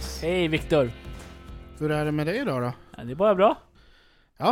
[0.00, 0.22] Andreas.
[0.22, 0.90] Hej Viktor!
[1.78, 2.72] Hur är det med dig idag då?
[2.96, 3.58] Ja, det är bara bra.
[4.36, 4.50] Ja.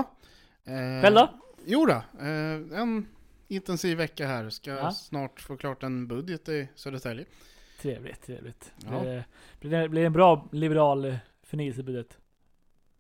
[0.65, 1.29] Eh, Själv då?
[1.67, 3.07] Jo då, eh, en
[3.49, 4.51] intensiv vecka här.
[4.51, 4.91] Ska Ja.
[4.93, 7.25] snart få klart en budget i Södertälje.
[7.81, 8.73] Trevligt, trevligt.
[8.85, 9.01] Ja.
[9.01, 9.25] Blir, det,
[9.61, 12.19] blir, det, blir det en bra liberal förnyelsebudget?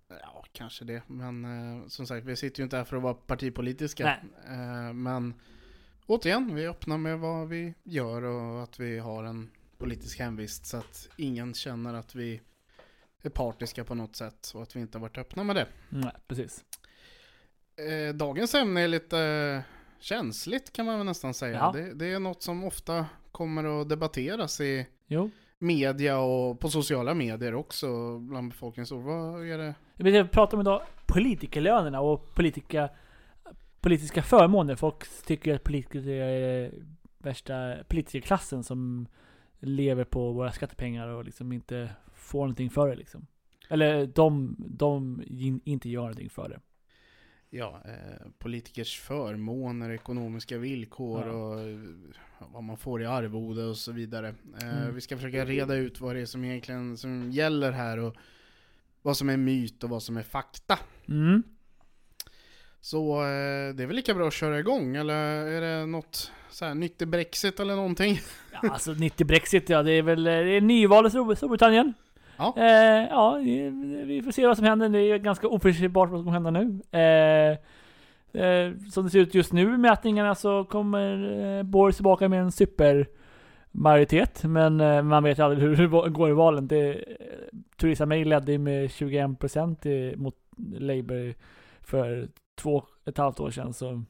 [0.09, 1.03] Ja, kanske det.
[1.07, 4.05] Men eh, som sagt, vi sitter ju inte här för att vara partipolitiska.
[4.05, 4.59] Nej.
[4.59, 5.35] Eh, men
[6.07, 10.67] återigen, vi är öppna med vad vi gör och att vi har en politisk hemvist
[10.67, 12.41] så att ingen känner att vi
[13.23, 15.67] är partiska på något sätt och att vi inte har varit öppna med det.
[15.89, 16.65] Nej, precis.
[17.77, 19.61] Eh, dagens ämne är lite eh,
[20.01, 21.59] känsligt kan man väl nästan säga.
[21.59, 21.73] Ja.
[21.73, 25.31] Det, det är något som ofta kommer att debatteras i Jo.
[25.59, 28.87] media och på sociala medier också bland befolkningen.
[28.87, 29.75] Så vad är det?
[29.95, 32.89] Jag vill prata om idag politikerlönerna och politika,
[33.81, 34.77] politiska förmåner.
[34.77, 36.73] Folk tycker att politiker är
[37.19, 39.09] värsta politikerklassen som
[39.61, 43.27] lever på våra skattepengar och liksom inte får någonting för det liksom.
[43.69, 46.61] Eller de, de in- inte gör någonting för det.
[47.51, 51.33] Ja, eh, politikers förmåner, ekonomiska villkor Ja.
[51.33, 51.79] och eh,
[52.53, 54.29] vad man får i arvode och så vidare.
[54.63, 54.95] Eh, Mm.
[54.95, 58.17] Vi ska försöka reda ut vad det är som egentligen som gäller här och
[59.03, 60.79] vad som är myt och vad som är fakta.
[61.09, 61.43] Mm.
[62.81, 65.15] Så eh, det är väl lika bra att köra igång, eller
[65.47, 68.19] är det något så här, nytt i Brexit eller någonting?
[68.63, 71.95] Ja, alltså 90 Brexit, ja det är väl det är nyval i Stor- Storbritannien.
[72.37, 72.55] Ja.
[72.57, 73.35] Eh, ja,
[74.07, 74.89] vi får se vad som händer.
[74.89, 76.81] Det är ganska oförutsägbart vad som hända nu.
[76.99, 77.51] Eh,
[78.43, 82.41] eh, som det ser ut just nu i mätningarna så kommer eh, Boris tillbaka med
[82.41, 84.45] en supermajoritet.
[84.45, 86.69] Men eh, man vet ju aldrig hur det går i valen.
[86.69, 87.03] Det, eh,
[87.77, 90.35] Theresa May ledde med 21% i, mot
[90.79, 91.35] Labour
[91.81, 93.75] för två ett halvt år sedan.
[93.75, 94.03] Så,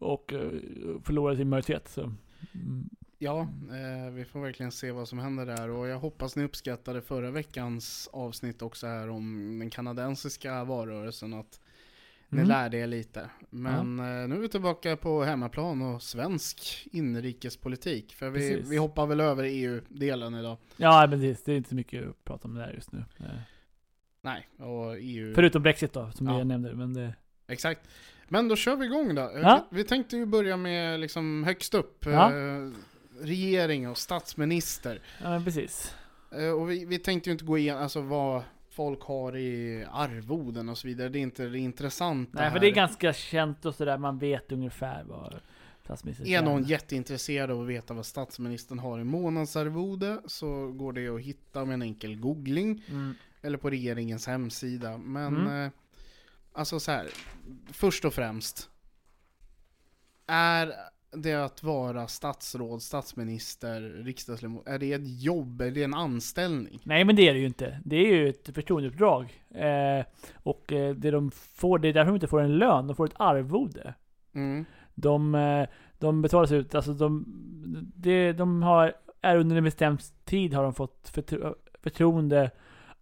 [0.00, 0.50] och eh,
[1.02, 1.88] förlorade sin majoritet.
[1.88, 2.00] Så.
[2.02, 2.88] Mm.
[3.18, 7.02] Ja, eh, vi får verkligen se vad som händer där och jag hoppas ni uppskattade
[7.02, 11.60] förra veckans avsnitt också här om den kanadensiska valrörelsen att
[12.28, 12.48] ni Mm.
[12.48, 13.30] lärde er lite.
[13.50, 18.14] Men eh, nu är vi tillbaka på hemmaplan och svensk inrikespolitik.
[18.14, 18.72] För vi, Precis.
[18.72, 20.56] vi hoppar väl över EU-delen idag.
[20.76, 23.04] Ja, men det, är inte så mycket att prata om det där just nu.
[23.18, 23.26] Eh,
[24.20, 25.34] Nej, och EU...
[25.34, 26.38] Förutom Brexit då, som Ja.
[26.38, 26.74] jag nämnde.
[26.74, 27.14] Men det,
[27.48, 27.80] Exakt.
[28.28, 29.22] Men då kör vi igång då.
[29.22, 29.66] Eh, Ja.
[29.70, 32.04] Vi, vi tänkte ju börja med liksom högst upp.
[32.06, 32.32] Ja.
[32.36, 32.70] Eh,
[33.20, 35.00] regering och statsminister.
[35.22, 35.94] ja, men precis.
[36.32, 40.68] Eh, Och vi, vi tänkte ju inte gå igenom alltså, vad folk har i arvoden
[40.68, 41.08] och så vidare.
[41.08, 42.60] Det är inte det intressanta Nej, för här.
[42.60, 43.98] det är ganska känt och sådär.
[43.98, 45.34] Man vet ungefär vad
[45.84, 51.08] statsministern Är någon jätteintresserad av att veta vad statsministern har i månadsarvode så går det
[51.08, 53.14] att hitta med en enkel googling Mm.
[53.42, 54.98] eller på regeringens hemsida.
[54.98, 55.64] Men Mm.
[55.64, 55.70] eh,
[56.52, 57.08] alltså så här,
[57.72, 58.70] först och främst.
[60.26, 60.72] Är
[61.10, 66.80] det att vara statsråd, statsminister, riksdagsledamot, är det ett jobb, är det en anställning?
[66.84, 67.80] Nej, men det är det ju inte.
[67.84, 69.44] Det är ju ett förtroendeuppdrag.
[69.50, 70.04] Eh,
[70.34, 72.86] och eh, det de får, det är därför de inte får en lön.
[72.86, 73.94] De får ett arvode.
[74.34, 74.64] Mm.
[74.94, 77.24] De, eh, de betalas ut, alltså de,
[77.96, 82.50] det, de har, är under en bestämd tid har de fått förtro, förtroende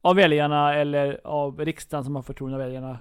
[0.01, 2.99] av väljarna eller av riksdagen som har förtroende av väljarna.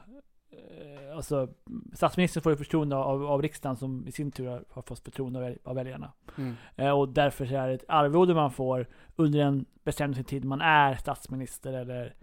[1.16, 1.50] Eh, Alltså
[1.94, 5.46] statsministern får ju förtroende av, av riksdagen som i sin tur har, fått förtroende av,
[5.46, 6.12] väl- av väljarna.
[6.38, 6.56] Mm.
[6.76, 10.62] Eh, och därför så är det ett arvode man får under en bestämd tid man
[10.62, 12.16] är statsminister eller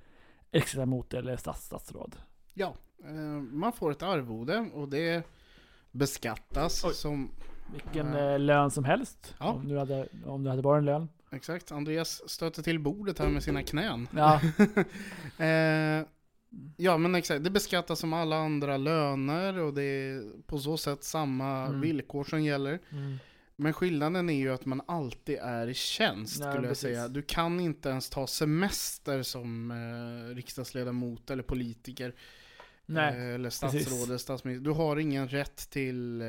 [0.52, 2.16] riksdagsledamot eller statsstatsråd.
[2.54, 3.12] Ja, eh,
[3.52, 5.22] man får ett arvode och det
[5.90, 6.94] beskattas Oj.
[6.94, 7.30] som
[7.72, 8.26] Vilken Eh.
[8.32, 9.34] eh, lön som helst.
[9.40, 9.46] Ja.
[9.52, 11.08] Om, du hade, om du hade bara en lön.
[11.30, 14.08] Exakt, Andreas stöter till bordet här med sina knän.
[14.16, 14.40] Ja.
[16.76, 21.04] ja men exakt, det beskattas som alla andra löner och det är på så sätt
[21.04, 21.80] samma Mm.
[21.80, 22.78] villkor som gäller.
[22.92, 23.18] Mm.
[23.56, 26.82] Men skillnaden är ju att man alltid är i tjänst Ja, skulle jag precis.
[26.82, 27.08] säga.
[27.08, 32.14] Du kan inte ens ta semester som eh, riksdagsledamot eller politiker.
[32.86, 33.16] Nej.
[33.16, 34.64] eh, eller statsråd eller statsminister.
[34.64, 36.26] Du har ingen rätt till eh,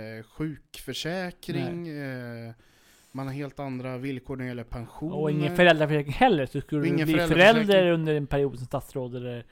[0.83, 1.87] sjukförsäkring.
[1.87, 2.51] Eh,
[3.11, 5.15] man har helt andra villkor när det gäller pensioner.
[5.15, 6.45] Och ingen föräldraförsäkring heller.
[6.45, 9.45] Så skulle du bli förälder under en period som statsråd eller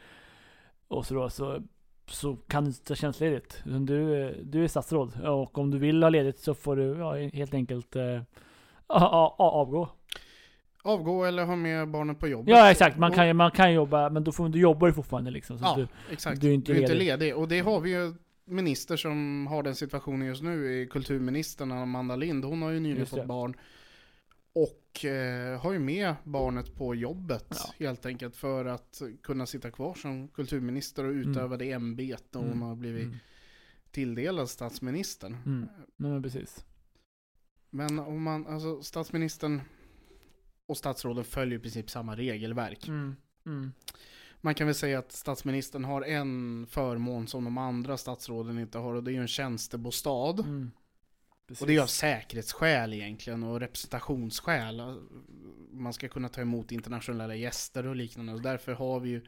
[0.91, 1.61] och så då, så
[2.07, 3.61] så kan du inte ta tjänstledigt.
[3.65, 7.53] Du, du är statsråd och om du vill ha ledigt så får du ja, helt
[7.53, 8.21] enkelt eh,
[8.87, 9.89] avgå.
[10.83, 12.49] Avgå eller ha med barnet på jobbet.
[12.49, 15.57] Ja exakt, man kan, man kan jobba men då får du jobbar du fortfarande liksom.
[15.57, 16.41] Så Ja, du, exakt.
[16.41, 17.19] du är inte du är inte ledig.
[17.19, 17.37] ledig.
[17.37, 18.13] Och det har vi ju
[18.45, 22.45] minister som har den situationen just nu, i kulturministern Amanda Lind.
[22.45, 23.55] Hon har ju nyligen fått barn.
[24.53, 27.73] Och eh, har ju med barnet på jobbet Ja.
[27.85, 32.61] helt enkelt för att kunna sitta kvar som kulturminister och utöva det ämbete hon Mm.
[32.61, 33.17] har blivit mm,
[33.91, 35.37] tilldelad statsministern.
[35.45, 35.67] mm.
[35.97, 36.65] Nej, men precis.
[37.69, 39.61] Men om man, alltså statsministern
[40.65, 42.87] och statsråden följer i princip samma regelverk.
[42.87, 43.15] Mm.
[43.45, 43.71] Mm.
[44.41, 48.93] Man kan väl säga att statsministern har en förmån som de andra statsråden inte har
[48.93, 50.39] och det är ju en tjänstebostad.
[50.39, 50.71] Mm.
[51.59, 54.81] Och det är ju av säkerhetsskäl egentligen och representationsskäl.
[55.71, 59.21] Man ska kunna ta emot internationella gäster och liknande och därför har vi ju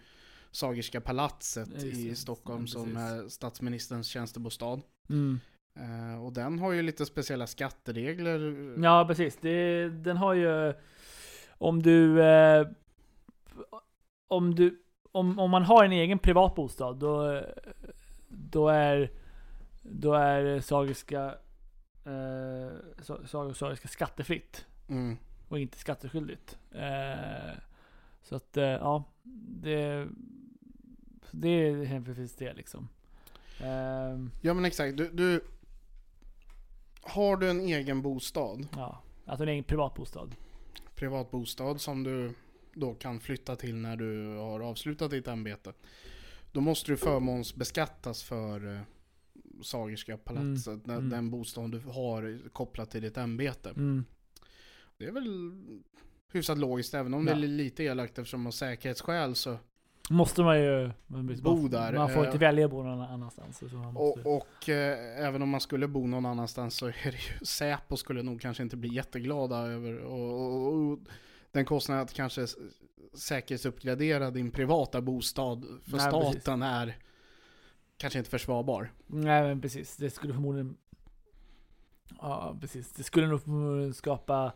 [0.51, 2.15] Sagerska palatset Ja, i.
[2.15, 2.97] Stockholm Ja, som precis.
[2.97, 4.81] är statsministerns tjänstebostad.
[5.09, 5.39] Mm.
[5.75, 8.39] Eh, och den har ju lite speciella skatteregler.
[8.83, 10.73] Ja precis, det, den har ju
[11.57, 12.67] Om du eh,
[14.27, 14.79] Om du
[15.11, 17.41] om, om man har en egen privat bostad då
[18.27, 19.11] Då är
[19.81, 21.35] Då är Sagerska
[22.05, 25.17] eh, Sa- Sa- Sagerska skattefritt Mm.
[25.47, 26.57] och inte skatteskyldigt.
[26.71, 27.53] Eh,
[28.23, 29.03] så att eh, ja,
[29.63, 30.07] det
[31.31, 32.89] Det är hemförvis det liksom.
[33.59, 35.41] Eh, Ja men exakt, du, du
[37.01, 40.35] Har du en egen bostad, ja, alltså en egen privat bostad.
[40.95, 42.33] privat bostad som du
[42.73, 45.73] då kan flytta till när du har avslutat ditt ämbete.
[46.51, 48.81] Då måste du förmånsbeskattas för eh,
[49.63, 51.09] Sagerska palatset, den, mm.
[51.09, 53.69] den bostad du har kopplat till ditt ämbete.
[53.69, 54.05] Mm.
[54.97, 55.51] Det är väl
[56.31, 57.33] hyfsat logiskt även om Ja.
[57.33, 59.57] det är lite elakt eftersom av säkerhetsskäl så.
[60.09, 62.25] Måste man ju man, Bo där, Man får eh.
[62.25, 63.63] inte välja att bo någon annanstans.
[63.95, 67.97] Och, och eh, även om man skulle bo någon annanstans så är det ju Säpo
[67.97, 70.99] skulle nog kanske inte bli jätteglada över och, och, och
[71.51, 72.47] den kostnaden att kanske
[73.13, 76.47] säkerhetsuppgradera din privata bostad för Nej, staten precis.
[76.47, 76.97] är
[77.97, 78.91] kanske inte försvarbar.
[79.07, 80.77] Nej men precis, det skulle förmodligen
[82.21, 84.53] Ja precis, det skulle nog förmodligen skapa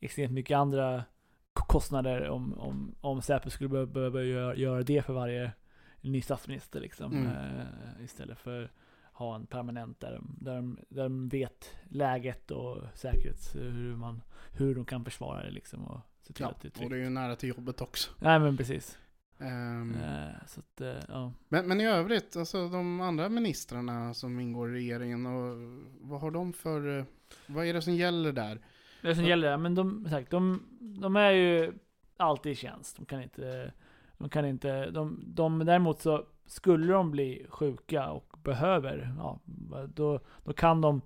[0.00, 1.04] extremt mycket andra
[1.52, 5.52] kostnader om, om, om Säpo skulle behöva, behöva göra, göra det för varje
[6.00, 7.12] ny statsminister liksom.
[7.12, 7.26] Mm.
[7.26, 8.72] Eh, istället för
[9.12, 14.22] ha en permanent där de, där, de, där de vet läget och säkerhets, hur, man,
[14.52, 15.84] hur de kan försvara det liksom.
[15.84, 18.10] Och se till Ja, att det är och det är ju nära till jobbet också.
[18.18, 18.98] Nej men precis.
[19.40, 21.32] Eh, så att, eh, ja.
[21.48, 25.56] men, men i övrigt, alltså de andra ministrarna som ingår i regeringen och
[26.00, 27.04] vad har de för, eh,
[27.46, 28.60] vad är det som gäller där?
[29.02, 31.72] Det som gäller, men de, sagt, de, de är ju
[32.16, 32.96] alltid i tjänst.
[32.96, 33.72] De kan inte,
[34.18, 39.40] de kan inte, de, de, däremot så skulle de bli sjuka och behöver, ja,
[39.94, 41.00] då, då kan de,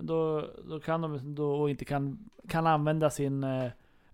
[0.00, 3.44] då, då kan de då och inte kan, kan använda sin,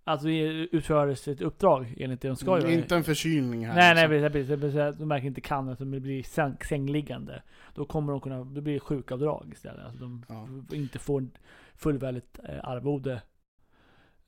[0.05, 2.69] alltså utföra sitt uppdrag enligt det de ska göra.
[2.69, 3.75] Mm, Inte en förkylning här.
[3.75, 4.33] Nej, nej, liksom.
[4.33, 4.99] precis, precis, precis.
[4.99, 7.43] De verkligen inte kan, att de blir säng, sängliggande.
[7.75, 9.85] Då kommer de kunna, då blir det sjukavdrag istället.
[9.85, 10.49] Alltså de Ja.
[10.77, 11.27] inte får
[11.75, 13.23] fullvärdigt eh, arvode.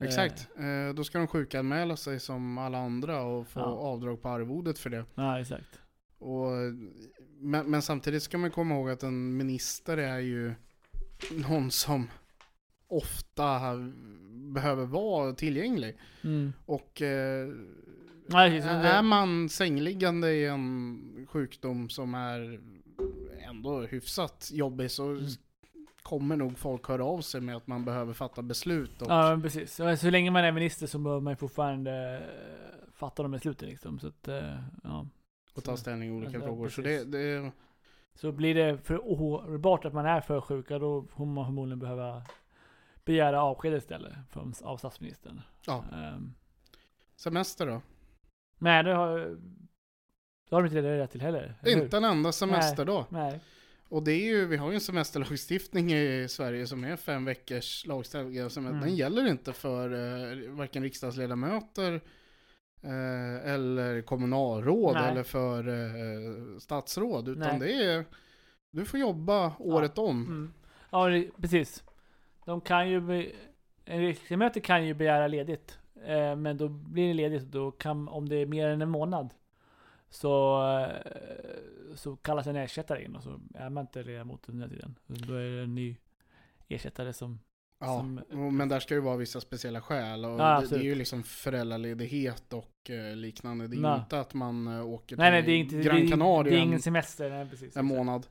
[0.00, 0.48] Exakt.
[0.58, 3.64] Eh, då ska de sjukanmäla sig som alla andra och få Ja.
[3.64, 4.96] avdrag på arvodet för det.
[4.98, 5.80] Eh, ja, exakt.
[6.18, 6.46] Och,
[7.38, 10.54] men, men samtidigt ska man komma ihåg att en minister är ju
[11.48, 12.08] någon som
[12.96, 13.60] ofta
[14.32, 15.96] behöver vara tillgänglig.
[16.24, 16.52] Mm.
[16.66, 17.48] Och eh,
[18.26, 22.60] det- är man sängliggande i en sjukdom som är
[23.48, 25.24] ändå hyfsat jobbig så Mm.
[26.02, 29.02] kommer nog folk höra av sig med att man behöver fatta beslut.
[29.02, 29.74] Och, Ja, precis.
[29.74, 33.98] Så så länge man är minister så behöver man fortfarande eh, fatta de besluten liksom.
[33.98, 35.06] Så att, eh, ja.
[35.54, 36.68] och ta ställning i olika Ja, frågor.
[36.68, 37.50] Så det, det,
[38.14, 42.22] Så blir det för ohållbart att man är för sjuka, då kommer man förmodligen behöva
[43.04, 45.40] begära avsked istället från, av statsministern.
[45.66, 45.84] ja.
[45.92, 46.34] Um,
[47.16, 47.82] Semester då?
[48.58, 49.18] nej, det har,
[50.48, 51.54] det har de inte rätt till heller.
[51.66, 53.06] Inte en enda semester då.
[53.08, 53.40] Nej.
[53.88, 57.86] Och det är ju, vi har ju en semesterlagstiftning i Sverige som är fem veckors
[57.86, 58.76] lagstadgad semester.
[58.76, 58.80] Mm.
[58.80, 62.00] Den gäller inte för eh, varken riksdagsledamöter
[62.82, 65.10] eh, eller kommunalråd Nej.
[65.10, 67.28] eller för eh, statsråd.
[67.28, 67.58] Utan Nej.
[67.58, 68.04] det är,
[68.70, 70.26] du får jobba året om.
[70.26, 70.52] Mm.
[70.90, 71.84] Ja, det, precis.
[72.44, 73.26] De kan ju, be,
[73.84, 75.78] en riksdagsmöte kan ju begära ledigt.
[76.04, 79.34] Eh, men då blir det ledigt, då kan, om det är mer än en månad.
[80.10, 80.88] Så, eh,
[81.94, 84.94] så kallas en ersättare in och så är man inte ledamot under den tiden.
[85.06, 85.96] Då är det en ny
[86.68, 87.40] ersättare som
[87.78, 90.24] Ja, Som- men där ska det vara vissa speciella skäl.
[90.24, 93.68] Och Ja, det, det är ju liksom föräldraledighet och eh, liknande.
[93.68, 93.98] Det är Nej.
[93.98, 96.62] inte att man eh, åker Nej nej, till det är inte, Gran Canaria det är
[96.62, 97.76] ingen en, semester, nej precis.
[97.76, 98.26] en månad.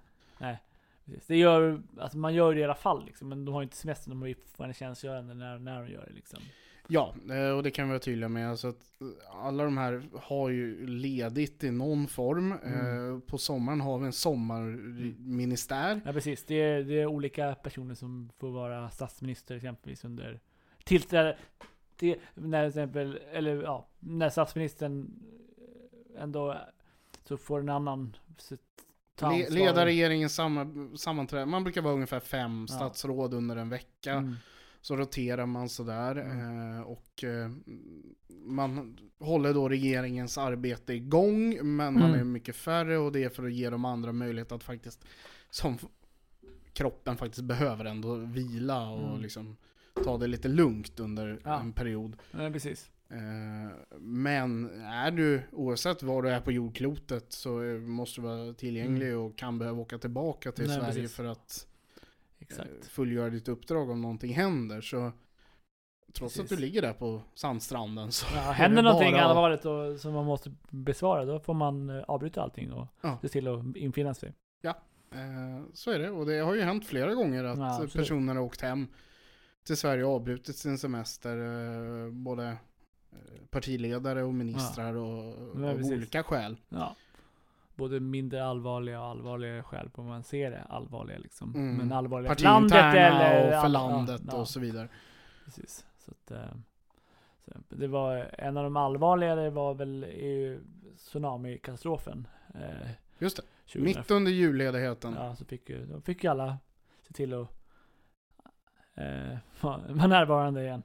[1.05, 1.27] Precis.
[1.27, 3.77] Det gör, alltså man gör det i alla fall liksom, men de har ju inte
[3.77, 6.39] semester, de har ju fortfarande tjänstgörande när, när de gör det liksom.
[6.87, 8.49] Ja, eh, och det kan vi vara tydliga med.
[8.49, 12.51] Alltså att eh, alla de här har ju ledigt i någon form.
[12.51, 13.13] Mm.
[13.15, 16.01] Eh, På sommaren har vi en sommarministär.
[16.05, 20.39] Ja precis, det är, det är olika personer som får vara statsminister exempelvis under
[20.83, 21.37] tillträde.
[21.95, 25.13] Det, när till exempel, eller ja, när statsministern
[26.17, 26.57] ändå
[27.23, 28.15] så får en annan
[29.31, 31.45] Le, leda regeringens samma, sammanträde.
[31.45, 32.75] Man brukar vara ungefär fem Ja.
[32.75, 34.13] statsråd under en vecka.
[34.13, 34.35] Mm.
[34.81, 36.15] Så roterar man sådär.
[36.15, 36.77] Mm.
[36.77, 37.51] Eh, och eh,
[38.45, 41.49] man håller då regeringens arbete igång.
[41.61, 42.19] Men man Mm.
[42.19, 45.05] är mycket färre och det är för att ge de andra möjlighet att faktiskt,
[45.49, 45.77] som
[46.73, 49.21] kroppen faktiskt behöver ändå vila och Mm.
[49.21, 49.57] liksom
[50.03, 51.59] ta det lite lugnt under Ja.
[51.59, 52.15] en period.
[52.31, 52.89] Ja, precis.
[53.13, 58.53] Eh, Men är du, oavsett var du är på jordklotet, så eh, måste du vara
[58.53, 60.77] tillgänglig och kan behöva åka tillbaka till Mm.
[60.77, 61.15] Nej, Sverige precis.
[61.15, 61.67] för att
[62.01, 62.07] eh,
[62.39, 62.85] Exakt.
[62.87, 64.81] fullgöra ditt uppdrag om någonting händer.
[64.81, 65.11] Så
[66.13, 66.57] trots att Precis.
[66.57, 70.51] du ligger där på sandstranden så Ja, händer någonting bara- allvarligt och, som man måste
[70.69, 73.17] besvara, då får man eh, avbryta allting och Ja.
[73.21, 74.33] se till att infinna sig.
[75.15, 78.35] Eh, Så är det, och det har ju hänt flera gånger att Ja, eh, personer
[78.35, 78.87] har åkt hem
[79.63, 81.37] till Sverige och avbrutit sin semester.
[82.05, 82.55] eh, Både eh,
[83.49, 86.57] partiledare och ministrar och Ja, av olika skäl.
[86.69, 86.95] Ja.
[87.75, 91.55] Både mindre allvarliga och allvarliga skäl på vad man ser det allvarliga liksom.
[91.55, 91.75] Mm.
[91.75, 93.43] Men allvarliga för landet eller...
[93.43, 94.89] och för ja, landet ja, och så vidare.
[95.45, 95.85] Precis.
[95.97, 96.55] Så att, eh,
[97.69, 100.05] så det var en av de allvarliga, det var väl
[100.97, 102.27] tsunamikatastrofen.
[102.55, 102.89] Eh,
[103.19, 103.43] Just det,
[103.73, 103.83] 2000.
[103.83, 105.13] mitt under julledigheten.
[105.19, 106.57] Ja, så fick ju, då fick ju alla
[107.07, 107.47] se till att
[108.95, 110.83] eh, vara närvarande igen.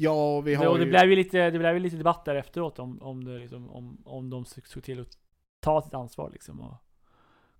[0.00, 0.90] Ja, vi har Det, och det ju...
[0.90, 4.02] blev ju lite, det blev ju lite debatt där efteråt om, om, det liksom, om,
[4.04, 5.18] om de såg till att
[5.60, 6.74] ta sitt ansvar liksom och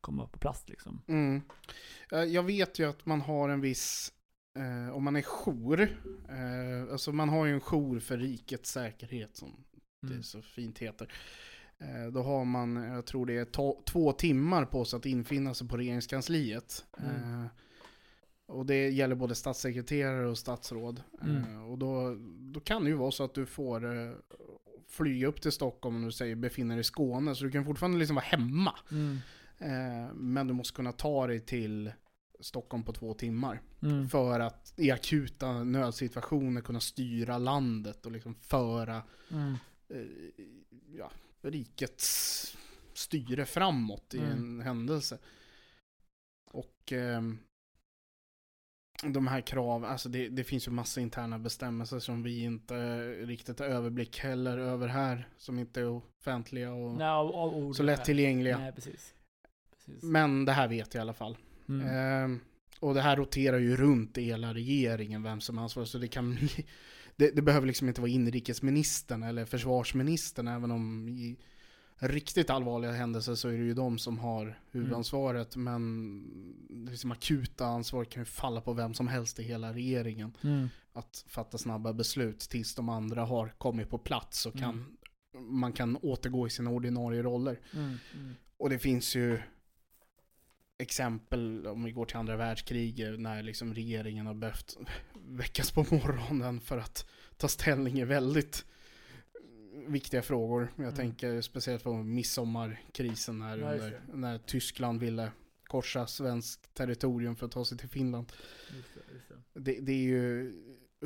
[0.01, 1.03] komma på plats liksom.
[1.09, 1.43] Mm.
[2.13, 4.13] Eh, Jag vet ju att man har en viss,
[4.59, 5.81] eh, om man är jour,
[6.29, 9.65] eh, alltså man har ju en jour för rikets säkerhet som
[10.01, 10.23] det Mm.
[10.23, 11.13] så fint heter.
[11.79, 15.55] Eh, då har man, jag tror det är to- två timmar på sig att infinna
[15.55, 16.87] sig på regeringskansliet.
[16.99, 17.47] Mm.
[18.49, 21.03] Eh, och det gäller både statssekreterare och statsråd.
[21.23, 21.37] Mm.
[21.55, 22.17] Eh, och då,
[22.53, 24.13] då kan det ju vara så att du får eh,
[24.89, 27.35] flyga upp till Stockholm om du säger befinner dig i Skåne.
[27.35, 28.75] Så du kan fortfarande liksom vara hemma.
[28.91, 29.19] Mm.
[29.59, 31.93] Eh, men du måste kunna ta dig till
[32.41, 33.61] Stockholm på två timmar.
[33.83, 34.09] Mm.
[34.09, 39.55] För att i akuta nödsituationer kunna styra landet och liksom föra Mm.
[39.89, 40.07] eh,
[40.99, 41.11] ja,
[41.43, 42.57] rikets
[42.95, 44.31] styre framåt i Mm.
[44.33, 45.19] en händelse.
[46.51, 47.39] Och ehm,
[49.03, 52.75] de här kraven, alltså det, det finns ju massa interna bestämmelser som vi inte
[53.11, 55.29] riktigt har överblick heller över här.
[55.37, 58.59] Som inte är offentliga och Nej, och, och, så lättillgängliga.
[58.59, 59.15] Nej, precis.
[59.75, 60.03] precis.
[60.03, 61.37] Men det här vet jag i alla fall.
[61.69, 61.89] Mm.
[61.89, 62.41] Ehm,
[62.81, 65.89] och det här roterar ju runt i hela regeringen, vem som är ansvarig.
[65.89, 66.49] Så det kan bli,
[67.17, 71.37] det, det behöver liksom inte vara inrikesministern eller försvarsministern, även om i
[71.99, 75.57] riktigt allvarliga händelser så är det ju de som har huvudansvaret.
[75.57, 76.23] Men
[76.85, 80.37] det liksom akuta ansvaret kan ju falla på vem som helst i hela regeringen.
[80.43, 80.69] Mm.
[80.93, 84.97] Att fatta snabba beslut tills de andra har kommit på plats och kan,
[85.39, 87.61] man kan återgå i sina ordinarie roller.
[87.75, 87.99] Mm.
[88.15, 88.35] Mm.
[88.57, 89.41] Och det finns ju
[90.79, 94.77] exempel om vi går till andra världskriget när liksom regeringen har behövt
[95.15, 98.65] väckas på morgonen för att ta ställning i väldigt
[99.87, 100.73] viktiga frågor.
[100.77, 100.95] Jag Mm.
[100.97, 105.33] tänker speciellt på midsommarkrisen när, Ja, under, när Tyskland ville
[105.65, 108.33] korsa svenskt territorium för att ta sig till Finland.
[108.77, 109.61] Just det, just det.
[109.61, 110.53] Det, det är ju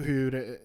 [0.00, 0.59] hur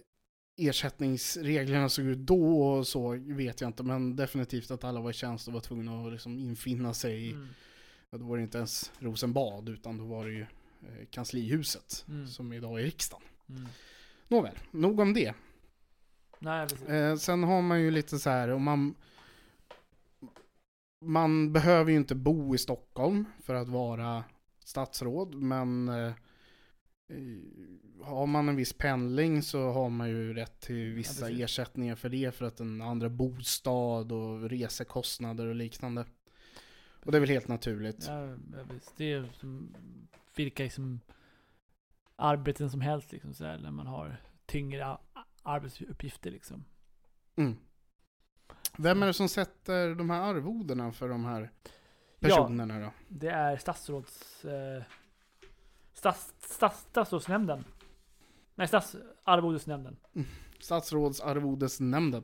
[0.78, 5.14] ersättningsreglerna såg ut då och så vet jag inte men definitivt att alla var i
[5.14, 7.48] tjänst och var tvungna att liksom infinna sig Mm.
[8.10, 12.28] Ja, då var det inte ens Rosenbad utan då var det ju eh, kanslihuset Mm.
[12.28, 13.24] som idag är riksdagen.
[13.50, 13.66] Mm.
[14.28, 15.34] Nåväl, nog om det.
[16.40, 16.88] Nej, precis.
[16.88, 18.96] Eh, sen har man ju lite så här, om man
[21.00, 24.24] man behöver ju inte bo i Stockholm för att vara
[24.64, 26.14] statsråd, men eh,
[28.02, 31.44] har man en viss pendling så har man ju rätt till vissa precis.
[31.44, 36.06] ersättningar för det, för att en andra bostad och resekostnader och liknande.
[37.06, 38.06] Och det är väl helt naturligt.
[38.08, 38.36] Ja, ja.
[38.98, 39.76] Det är som
[40.36, 41.00] vilka liksom
[42.16, 44.98] arbeten som helst liksom så här, när man har tyngre
[45.48, 46.66] arbetsuppgifter liksom.
[47.36, 47.56] Mm.
[48.78, 51.52] Vem är det som sätter de här arvodena för de här
[52.20, 52.28] Ja.
[52.30, 52.92] personerna då?
[53.08, 54.46] Det är statsråds...
[54.46, 54.84] Eh,
[55.94, 57.64] stats, stats, statsrådsnämnden.
[58.56, 59.98] Nej, statsarvodesnämnden.
[60.60, 62.24] Statsrådsarvodesnämnden.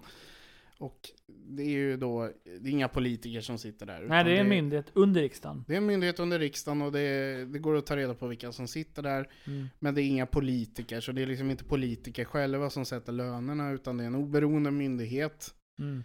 [0.84, 2.30] Och det är ju då,
[2.62, 4.02] det är inga politiker som sitter där.
[4.08, 5.63] Nej, det är en myndighet under riksdagen.
[5.68, 8.52] Det är en myndighet under riksdagen och det, det går att ta reda på vilka
[8.52, 9.30] som sitter där.
[9.48, 9.68] Mm.
[9.80, 13.72] Men det är inga politiker, så det är liksom inte politiker själva som sätter lönerna,
[13.72, 16.04] utan det är en oberoende myndighet Mm.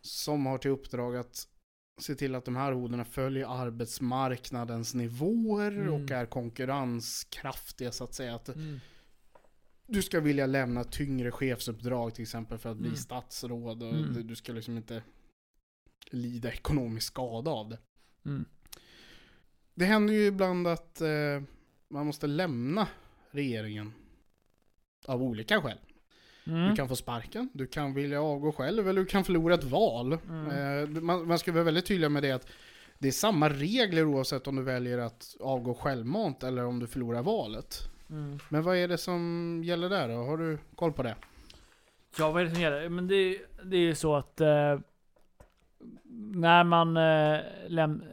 [0.00, 1.48] som har till uppdrag att
[2.00, 5.92] se till att de här hoderna följer arbetsmarknadens nivåer Mm.
[5.94, 8.34] och är konkurrenskraftiga så att säga.
[8.34, 8.80] Att Mm.
[9.86, 12.96] Du ska vilja lämna tyngre chefsuppdrag till exempel för att bli Mm.
[12.98, 14.26] statsråd och Mm.
[14.26, 15.02] du, ska liksom inte
[16.10, 17.78] lida ekonomisk skada av det.
[18.24, 18.44] Mm.
[19.74, 21.42] Det händer ju ibland att eh,
[21.88, 22.88] man måste lämna
[23.30, 23.92] regeringen
[25.06, 25.78] av olika skäl.
[26.46, 26.70] Mm.
[26.70, 30.12] Du kan få sparken, du kan vilja avgå själv eller du kan förlora ett val.
[30.12, 30.50] Mm.
[30.94, 32.48] Eh, man, man ska vara väldigt tydlig med det att
[32.98, 37.22] det är samma regler oavsett om du väljer att avgå självmant eller om du förlorar
[37.22, 37.78] valet.
[38.10, 38.38] Mm.
[38.48, 40.14] Men vad är det som gäller där då?
[40.14, 41.14] Har du koll på det?
[42.18, 42.88] Ja, vad är det som gäller?
[42.88, 44.78] Men det, det är ju så att eh,
[46.34, 48.04] när man eh, läm,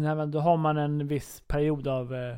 [0.00, 2.36] när man, då har man en viss period av eh,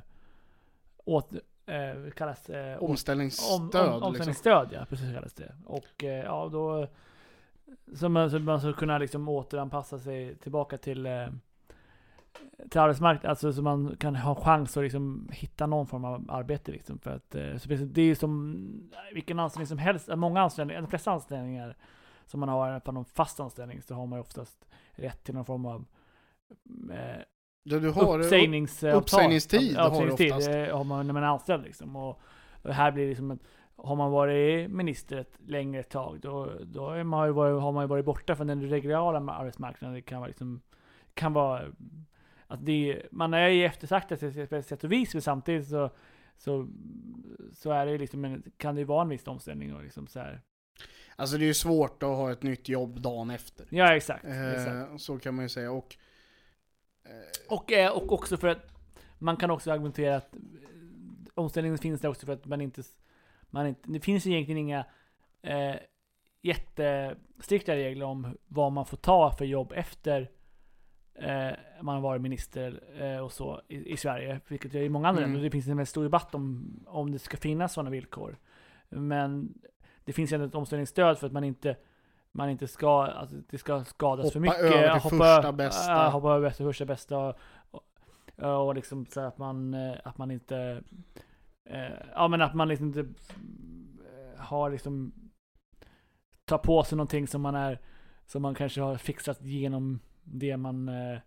[1.05, 1.33] åt,
[1.67, 2.51] eh, kallas?
[2.51, 4.03] Åt- Omställningsstöd om, om, liksom.
[4.03, 5.55] omställningsstöd ja, precis kallas det.
[5.65, 6.89] Och eh, ja, då
[7.95, 11.27] så man, så man ska kunna liksom återanpassa sig tillbaka till eh,
[12.71, 16.73] till arbetsmarknaden, alltså så man kan ha chans att liksom hitta någon form av arbete
[16.73, 16.99] liksom.
[16.99, 20.89] För att eh, så det, är ju som vilken anställning som helst, många anställningar, de
[20.89, 21.77] flesta anställningar
[22.27, 25.45] som man har på någon fast anställning så har man ju oftast rätt till någon
[25.45, 25.85] form av
[26.91, 27.23] eh,
[27.65, 29.01] Ja, du har uppsägningsavtal.
[29.01, 30.71] uppsägningstid Ja, har du uppsägningstid oftast.
[30.71, 31.97] eh, har man när man är anställd liksom.
[31.97, 32.21] Och,
[32.63, 33.41] och här blir det liksom ett,
[33.77, 37.85] har man varit minister ett längre tag, då, då är man ju varit, har man
[37.85, 39.95] ju varit borta från den reguljära arbetsmarknaden.
[39.95, 40.61] Det kan vara liksom,
[41.15, 41.63] kan vara
[42.53, 44.17] att det, man är ju eftersaktad
[44.49, 45.91] på ett sätt och vis, men samtidigt så,
[46.37, 46.69] så,
[47.53, 50.19] så är det liksom en, kan det ju vara en viss omställning och liksom så
[50.19, 50.41] här.
[51.17, 53.67] Alltså det är ju svårt att ha ett nytt jobb dagen efter.
[53.71, 54.25] Ja, exakt.
[54.25, 54.91] exakt.
[54.91, 55.73] Eh, så kan man ju säga.
[55.73, 55.97] Och,
[57.05, 58.73] eh, Och, eh, och också för att
[59.19, 60.41] man kan också argumentera att eh,
[61.35, 62.83] omställningen finns där också för att man inte,
[63.51, 64.87] man inte det finns ju egentligen inga
[65.43, 65.77] eh,
[66.43, 70.31] jättestrikta regler om vad man får ta för jobb efter
[71.15, 74.89] eh, man har varit minister eh, och så i, i Sverige, vilket det är i
[74.89, 75.33] många andra Mm.
[75.33, 75.45] länder.
[75.45, 78.37] Det finns en väldigt stor debatt om, om det ska finnas sådana villkor.
[78.89, 79.55] Men
[80.05, 81.77] det finns ändå ett omställningsstöd för att man inte
[82.35, 84.77] man inte ska, alltså det ska skadas för Hoppa mycket.
[84.77, 85.93] över till första bästa.
[85.93, 87.19] Ja, hoppa över till första bästa.
[87.19, 87.35] Och,
[87.71, 90.83] och, och liksom så att man, eh, att man inte,
[91.65, 95.13] eh, ja men att man liksom inte eh, har liksom,
[96.45, 97.79] tar på sig någonting som man är,
[98.27, 101.19] som man kanske har fixat genom det man, eh,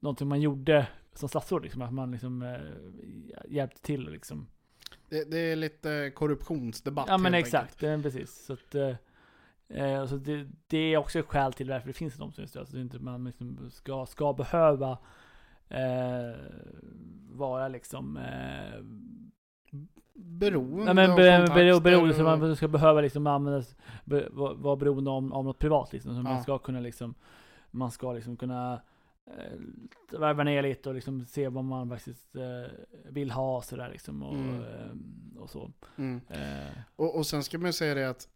[0.00, 1.82] någonting man gjorde som statsråd liksom.
[1.82, 2.60] Att man liksom eh,
[3.48, 4.46] hjälpte till liksom.
[5.08, 8.44] det, det är lite korruptionsdebatt Ja men exakt, eh, precis.
[8.46, 8.94] Så att, eh,
[9.68, 12.68] eh, så det, det är också ett skäl till varför det finns ett omställningsstöd.
[12.68, 14.98] Så det är inte man liksom ska, ska behöva
[15.68, 16.36] eh,
[17.30, 18.82] vara liksom eh,
[20.18, 24.28] Beroende Nej men av be, bero, beroende, så och- man ska behöva liksom användas, be,
[24.30, 26.12] vara vara beroende om, om något privat liksom.
[26.14, 26.22] Så Ja.
[26.22, 27.14] man ska kunna liksom,
[27.70, 28.82] man ska liksom kunna
[29.26, 32.72] eh, värva ner lite och liksom se vad man faktiskt eh,
[33.10, 34.60] vill ha sådär liksom och, Mm.
[34.60, 35.72] eh, och så.
[35.96, 36.20] Mm.
[36.28, 38.28] Eh, Och, och sen ska man ju säga det att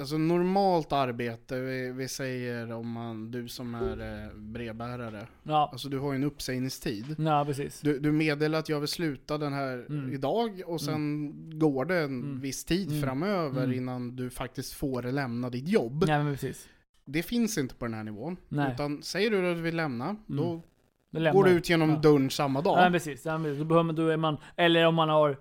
[0.00, 5.88] Alltså normalt arbete, vi, vi säger om man, du som är eh, brevbärare ja, Alltså
[5.88, 7.80] du har ju en uppsägningstid ja precis.
[7.80, 10.12] du, du meddelar att jag vill sluta den här Mm.
[10.12, 12.40] idag och sen går det en Mm.
[12.40, 13.02] viss tid Mm.
[13.02, 13.76] framöver Mm.
[13.76, 16.04] innan du faktiskt får lämna ditt jobb.
[16.08, 16.68] Ja men precis.
[17.10, 18.36] Det finns inte på den här nivån.
[18.48, 18.72] Nej.
[18.74, 20.62] Utan säger du att du vill lämna, då
[21.10, 21.96] Då lämnar går du ut genom Ja.
[21.96, 22.78] dörren samma dag.
[22.78, 23.26] Ja men precis.
[23.26, 25.36] Ja, men då, behöver då är man, eller om man har, om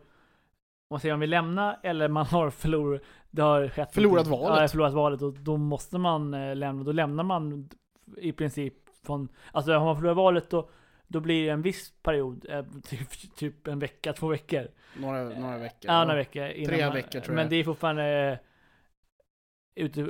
[0.91, 3.01] man säger om vill lämna, eller man har förlorat,
[3.32, 4.49] det har skett Förlorat någonting.
[4.49, 4.62] valet.
[4.62, 7.69] Ja, förlorat valet och då måste man eh, lämna, då lämnar man
[8.17, 8.73] i princip
[9.06, 10.69] från, alltså har man förlorat valet då,
[11.08, 14.67] då blir det en viss period, eh, typ, typ en vecka, två veckor.
[14.99, 15.91] Några, några veckor.
[15.91, 16.65] Ja, några veckor.
[16.65, 17.49] Tre man, veckor, tror Men jag.
[17.51, 18.39] det är fortfarande,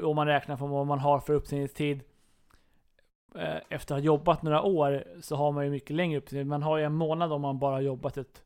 [0.03, 2.01] om man räknar från vad man har för uppsägningstid,
[3.36, 6.47] eh, efter att ha jobbat några år så har man ju mycket längre uppsägningstid.
[6.49, 8.43] Man har ju en månad om man bara har jobbat ett,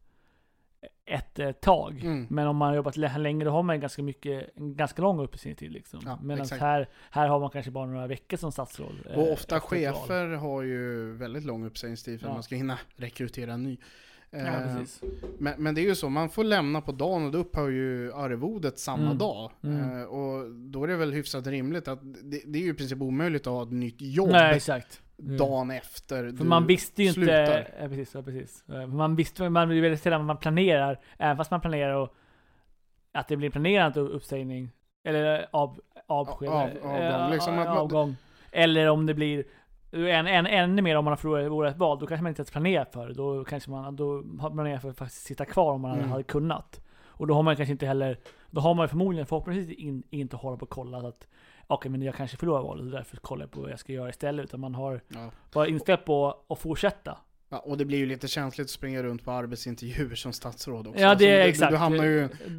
[1.06, 2.02] ett eh, tag.
[2.04, 2.28] Mm.
[2.30, 5.72] Men om man har jobbat lä- längre då har man ganska mycket, ganska lång uppsägningstid
[5.72, 6.00] liksom.
[6.06, 8.96] Ja, Medan här, här har man kanske bara några veckor som statsråd.
[9.10, 9.62] eh, Och ofta val.
[9.62, 12.34] chefer har ju väldigt lång uppsägningstid för att Ja.
[12.34, 13.78] man ska hinna rekrytera en ny.
[14.34, 14.82] Ja, Eh,
[15.40, 18.14] men, men det är ju så, man får lämna på dagen och då upphör ju
[18.14, 19.18] arvodet samma Mm.
[19.18, 19.52] dag.
[19.64, 20.00] Mm.
[20.02, 23.02] Eh, och då är det väl hyfsat rimligt att det, det är ju i princip
[23.02, 25.02] omöjligt att ha ett nytt jobb Nej, exakt.
[25.18, 27.42] dagen efter För man visste ju slutar.
[27.42, 28.64] inte, ja, precis, ja, precis.
[28.70, 32.14] Eh, Man visste, man vill väldigt sällan vad man planerar, även fast man planerar och
[33.14, 34.70] att det blir planerad uppsägning,
[35.04, 38.16] eller av, avsked, Av- eh, liksom att man- avgång.
[38.52, 39.44] Eller om det blir
[39.92, 42.52] en, en, ännu mer om man har förlorat ett val, då kanske man inte ens
[42.52, 43.14] planerar för det.
[43.14, 46.12] Då kanske man, då planerat för att faktiskt sitta kvar om man Mm.
[46.12, 46.82] hade kunnat.
[47.04, 48.18] Och då har man kanske inte heller,
[48.52, 51.28] då har man förmodligen förhoppningsvis in, inte hållit på och kollat att
[51.68, 54.10] okej men jag kanske förlorar valet och därför kollar jag på vad jag ska göra
[54.10, 54.46] istället.
[54.46, 55.32] Utan man har Ja.
[55.54, 57.18] bara inställt på att fortsätta.
[57.50, 61.02] Ja, och det blir ju lite känsligt att springa runt på arbetsintervjuer som statsråd också.
[61.02, 61.72] Ja Alltså, det är du, exakt.
[61.72, 62.50] Du hamnar ju i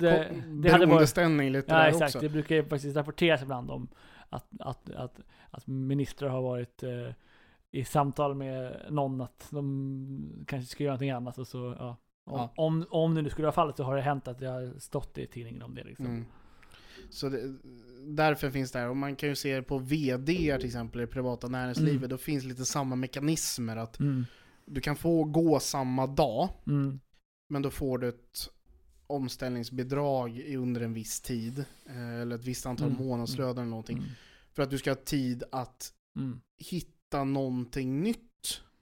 [0.62, 2.20] beroendeställning lite Ja där exakt, också.
[2.20, 3.88] det brukar ju faktiskt rapporteras ibland om
[4.28, 5.20] att, att, att,
[5.52, 7.08] att ministrar har varit eh,
[7.70, 11.96] i samtal med någon att de kanske ska göra någonting annat och så, ja.
[12.24, 12.52] Om, Ja.
[12.56, 15.18] om, om det nu skulle vara fallet så har det hänt att det har stått
[15.18, 16.06] i tidningen om det liksom.
[16.06, 16.24] Mm.
[17.10, 17.54] Så det,
[18.06, 21.10] därför finns det här, och man kan ju se på VD till exempel i det
[21.12, 22.08] privata näringslivet, Mm.
[22.10, 24.26] då finns lite samma mekanismer att Mm.
[24.66, 27.00] du kan få gå samma dag, Mm.
[27.48, 28.48] men då får du ett
[29.06, 33.06] omställningsbidrag under en viss tid, eh, eller ett visst antal Mm.
[33.06, 34.08] månadslöner eller någonting, Mm.
[34.54, 36.40] För att du ska ha tid att Mm.
[36.58, 38.18] hitta någonting nytt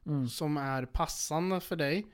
[0.07, 0.29] Mm.
[0.29, 2.07] som är passande för dig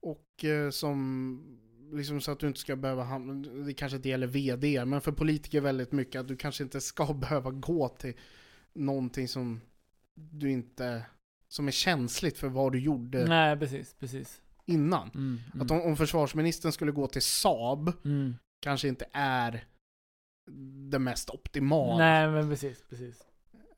[0.00, 1.58] och eh, som
[1.92, 5.12] liksom så att du inte ska behöva hamna, det kanske inte gäller vd, men för
[5.12, 8.14] politiker väldigt mycket att du kanske inte ska behöva gå till
[8.72, 9.60] någonting som
[10.14, 11.06] du inte,
[11.48, 14.40] som är känsligt för vad du gjorde Nej precis, precis.
[14.64, 15.10] innan.
[15.14, 15.40] Mm.
[15.54, 15.62] Mm.
[15.62, 18.34] Att om, om försvarsministern skulle gå till Saab mm.
[18.60, 19.64] kanske inte är
[20.90, 21.96] det mest optimala.
[21.98, 23.22] Nej men precis, precis.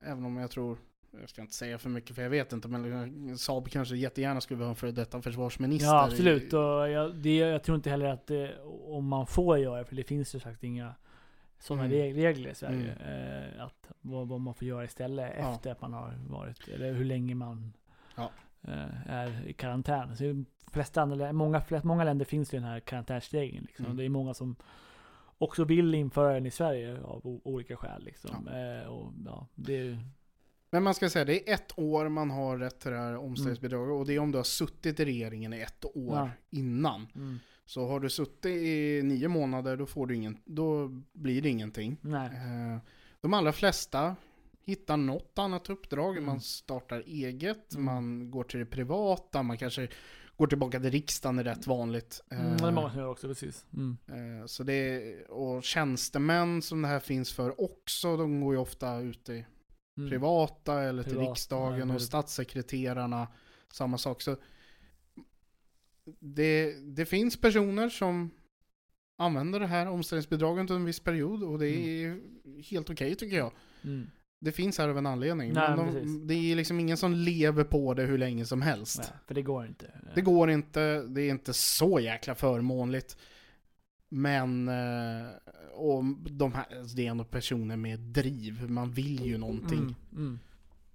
[0.00, 0.78] Även om jag tror,
[1.20, 4.60] jag ska inte säga för mycket för jag vet inte, men Saab kanske jättegärna skulle
[4.60, 5.88] vara en före detta försvarsminister.
[5.88, 9.58] Ja absolut, i- och jag, det, jag tror inte heller att det, om man får
[9.58, 10.94] göra det, för det finns ju sagt inga
[11.58, 11.96] sådana Mm.
[11.98, 12.92] reg- regler i Sverige.
[13.56, 15.54] Eh, att vad, vad man får göra istället Ja.
[15.54, 17.72] efter att man har varit, eller hur länge man
[18.16, 18.30] Ja.
[18.62, 20.16] eh, är i karantän.
[20.16, 23.64] Så flesta andra, många, flest, många länder finns ju den här karantänsregeln.
[23.64, 23.84] Liksom.
[23.84, 23.96] Mm.
[23.96, 24.56] Det är många som
[25.38, 28.04] också vill införa den i Sverige av olika skäl.
[28.04, 28.48] Liksom.
[28.48, 29.98] Eh, och, ja, det är,
[30.70, 33.92] Men man ska säga, det är ett år man har rätt till det här omställningsbidraget
[34.00, 36.30] och det är om du har suttit i regeringen i ett år Ja.
[36.50, 37.06] innan.
[37.14, 41.48] mm, Så har du suttit i nio månader, då, får du ingen, då blir det
[41.48, 41.96] ingenting.
[42.00, 42.26] nej.
[42.26, 42.78] Eh,
[43.20, 44.16] De allra flesta
[44.64, 46.24] hittar något annat uppdrag, Mm.
[46.24, 47.84] man startar eget, Mm.
[47.84, 49.88] man går till det privata, man kanske
[50.36, 52.22] går tillbaka till riksdagen är rätt vanligt.
[52.30, 53.66] Mm, det är Eh, många som gör också, precis.
[53.72, 53.96] Mm.
[54.40, 58.60] Eh, Så det är, och tjänstemän som det här finns för också, de går ju
[58.60, 59.44] ofta ut i
[59.98, 60.10] Mm.
[60.10, 63.28] privata eller till Privat, riksdagen ja, och statssekreterarna,
[63.72, 64.22] samma sak.
[64.22, 64.36] Så
[66.20, 68.30] det, det finns personer som
[69.18, 72.20] använder det här omställningsbidraget under en viss period och det är
[72.62, 73.52] helt okej tycker jag.
[73.84, 74.10] Mm.
[74.44, 75.52] Det finns här av en anledning.
[75.52, 78.98] Nej, men de, det är liksom ingen som lever på det hur länge som helst.
[78.98, 79.90] Nej, för det går inte.
[80.14, 83.16] Det går inte, det är inte så jäkla förmånligt.
[84.08, 85.26] Men, eh,
[85.72, 89.78] och de här, alltså det är ändå personer med driv, man vill ju någonting.
[89.78, 90.38] Mm, mm.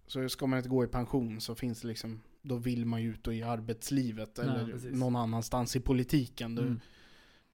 [0.08, 3.10] Så ska man inte gå i pension så finns det liksom, då vill man ju
[3.12, 4.96] ut och i arbetslivet Nej, eller precis.
[5.00, 6.58] någon annanstans i politiken.
[6.58, 6.80] Mm.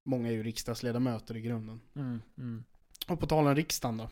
[0.04, 1.82] Många är ju riksdagsledamöter i grunden.
[1.96, 2.22] Mm.
[2.38, 2.64] Mm.
[3.08, 4.10] Och på tal om riksdagen då.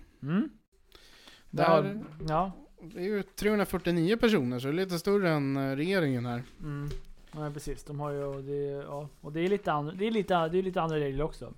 [1.56, 2.52] Där, Ja.
[2.82, 6.44] det är ju 349 personer så det är lite större än eh, regeringen här.
[6.62, 6.90] Mm.
[7.36, 8.54] Ja precis, de har ju, och det,
[8.88, 11.54] ja, och det är lite andra, det är lite, det är lite andra regler också.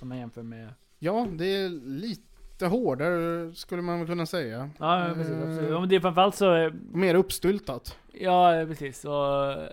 [0.00, 4.70] Om man jämför med, Ja, det är lite hårdare skulle man väl kunna säga.
[4.78, 5.70] ja precis, Eh, absolut.
[5.70, 7.98] Ja, men det är framförallt så, Mer uppstyltat.
[8.12, 9.68] ja precis, och, eh,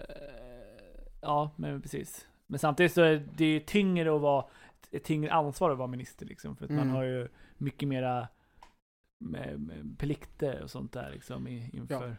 [1.21, 2.27] ja men precis.
[2.47, 4.45] Men samtidigt så är det ju tyngre att vara,
[4.91, 6.55] ett tyngre ansvar att vara minister liksom.
[6.55, 6.95] För att man Mm.
[6.95, 8.27] har ju mycket mera
[9.21, 12.17] med, med plikter och sånt där liksom i, inför.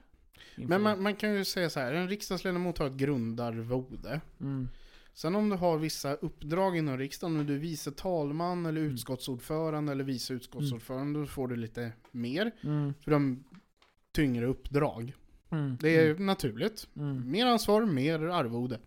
[0.57, 4.21] inför Men man, man kan ju säga så här, en riksdagsledamot har ett grundarvode.
[4.41, 4.69] mm.
[5.15, 8.93] Sen om du har vissa uppdrag inom riksdagen, om du är vice talman eller Mm.
[8.93, 12.53] utskottsordförande eller vice utskottsordförande, då får du lite mer.
[12.63, 12.95] Mm.
[13.01, 13.45] För de
[14.13, 15.15] tyngre uppdrag.
[15.51, 15.77] Mm.
[15.81, 16.89] Det är naturligt.
[16.97, 17.31] Mm.
[17.31, 18.81] Mer ansvar, mer arvode.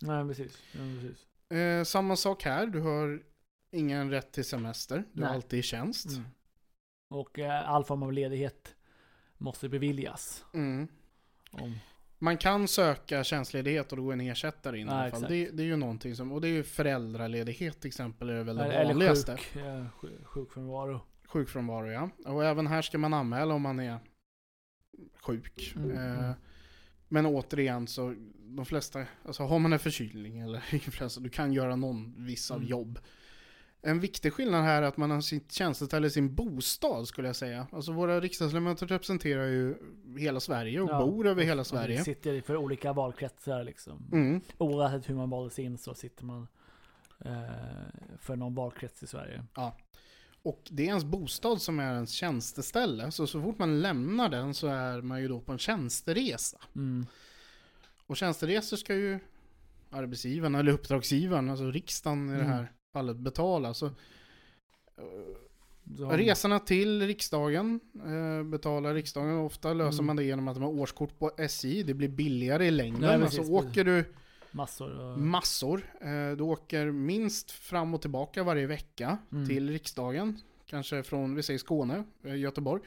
[0.00, 0.58] Nej precis.
[0.72, 1.26] Ja, precis.
[1.58, 3.22] Eh, samma sak här, du har
[3.70, 5.04] ingen rätt till semester.
[5.12, 5.34] Du är Nej.
[5.34, 6.08] alltid i tjänst.
[7.10, 8.74] Och eh, all form av ledighet
[9.38, 10.44] måste beviljas.
[10.54, 10.88] Mm.
[11.50, 11.74] Om,
[12.18, 15.22] Man kan söka tjänstledighet och då går en ersättare in i Ja, alla fall.
[15.22, 18.56] Det, det är ju någonting som, och det är ju föräldraledighet till exempel, är väl
[18.56, 19.36] det eller eller vanligaste.
[19.36, 21.00] sjuk, eh, sjuk, sjukfrånvaro.
[21.26, 22.10] Sjukfrånvaro ja.
[22.26, 23.98] Och även här ska man anmäla om man är
[25.22, 25.72] sjuk.
[25.76, 26.34] Mm, Eh, mm.
[27.12, 31.76] Men återigen så, de flesta, alltså har man en förkylning eller influensa, du kan göra
[31.76, 32.68] någon viss av Mm.
[32.68, 32.98] jobb.
[33.82, 37.66] En viktig skillnad här är att man har sitt tjänsteställe, sin bostad skulle jag säga.
[37.72, 39.74] Alltså våra riksdagsledamöter representerar ju
[40.18, 41.06] hela Sverige och Ja.
[41.06, 41.98] bor över hela Och Sverige.
[41.98, 44.08] vi sitter för olika valkretsar liksom.
[44.12, 44.40] Mm.
[44.58, 46.48] Oavsett hur man valdes in så sitter man
[47.24, 47.42] Eh,
[48.18, 49.44] för någon valkrets i Sverige.
[50.42, 53.10] Och det är ens bostad som är ens tjänsteställe.
[53.10, 56.58] Så så fort man lämnar den så är man ju då på en tjänsteresa.
[56.76, 57.06] Mm.
[58.06, 59.18] Och tjänsteresor ska ju
[59.90, 62.50] arbetsgivaren eller uppdragsgivaren, alltså riksdagen i det Mm.
[62.52, 63.74] här fallet, betala.
[63.74, 63.92] Så, eh,
[65.96, 69.38] Så har- resorna till riksdagen eh, betalar riksdagen.
[69.38, 70.06] Ofta löser Mm.
[70.06, 71.82] man det genom att man har årskort på SJ.
[71.82, 73.02] Det blir billigare i längden.
[73.02, 73.70] Ja, precis, alltså precis.
[73.70, 74.04] åker du
[74.52, 74.98] Massor.
[75.00, 75.82] Och, massor.
[76.00, 79.48] Eh, du åker minst fram och tillbaka varje vecka Mm.
[79.48, 80.38] till riksdagen.
[80.66, 82.82] Kanske från, vi säger Skåne, eh, Göteborg.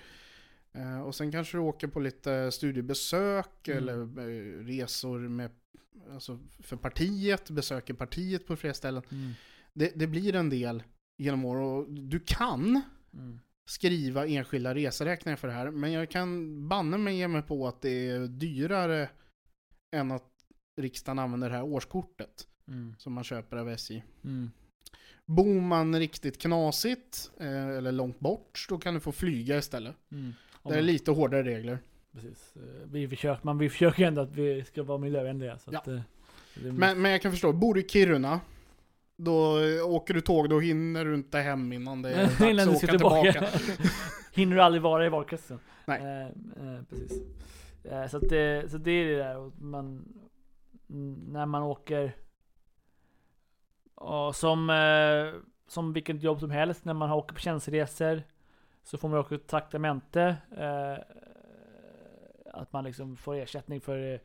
[0.74, 3.78] Eh, och sen kanske du åker på lite studiebesök Mm.
[3.78, 5.52] eller eh, resor med,
[6.14, 9.04] alltså för partiet, besöker partiet på flera ställen.
[9.80, 10.84] Det, det blir en del
[11.18, 12.82] genom år och du kan
[13.14, 13.40] Mm.
[13.70, 15.72] skriva enskilda reseräkningar för det här.
[15.72, 19.10] Men jag kan banne mig ge mig på att det är dyrare
[19.96, 20.30] än att
[20.82, 22.96] riksdagen använder det här årskortet Mm.
[22.98, 24.04] som man köper av SJ.
[24.24, 24.52] Mm.
[25.26, 29.96] Bor man riktigt knasigt eh, eller långt bort, då kan du få flyga istället.
[30.12, 30.34] Mm.
[30.64, 31.80] Det är lite hårdare regler.
[32.14, 32.54] Precis.
[32.56, 35.58] Eh, Vi försöker, man, vi försöker ändå att vi ska vara miljövänliga.
[35.60, 35.80] Så Ja.
[35.80, 36.02] att, eh,
[36.56, 38.42] det, Men, men jag kan förstå, bor du i Kiruna,
[39.16, 42.88] då åker du tåg, då hinner du inte hem innan det är dags att åka
[42.88, 43.32] tillbaka.
[43.32, 43.58] tillbaka.
[44.34, 45.60] Hinner du aldrig vara i valkretsen.
[45.86, 46.02] Nej.
[46.02, 47.22] Eh, eh, precis.
[47.84, 49.52] Eh, så, det, så det är det där.
[49.60, 50.14] Man,
[51.28, 52.16] när man åker
[53.96, 58.24] och som, eh, som vilket jobb som helst, när man åker på tjänsteresor
[58.84, 60.36] så får man också traktamente.
[60.58, 61.04] Eh,
[62.54, 64.20] att man liksom får ersättning för eh,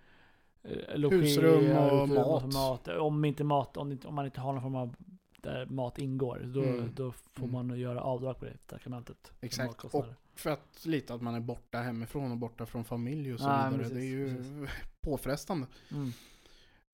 [0.95, 2.89] logi, Husrum ja, och husrum mat.
[2.89, 4.95] Om inte mat, om, inte, om man inte har någon form av
[5.43, 6.91] där mat ingår, då, Mm.
[6.95, 7.53] då får Mm.
[7.69, 9.17] man göra avdrag på det trakamentet.
[9.41, 9.67] för Exakt.
[9.69, 10.15] matkostnader.
[10.35, 13.57] För att lite att man är borta hemifrån och borta från familj och så Ja,
[13.71, 13.79] vidare.
[13.79, 14.75] precis, det är ju precis.
[15.01, 15.67] påfrestande.
[15.93, 16.13] Mm.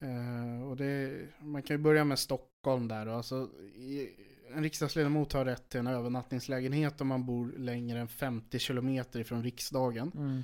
[0.01, 3.07] Eh, och det, man kan ju börja med Stockholm där.
[3.07, 4.09] Alltså, i,
[4.55, 9.43] en riksdagsledamot har rätt till en övernattningslägenhet om man bor längre än 50 kilometer ifrån
[9.43, 10.11] riksdagen.
[10.15, 10.43] Mm.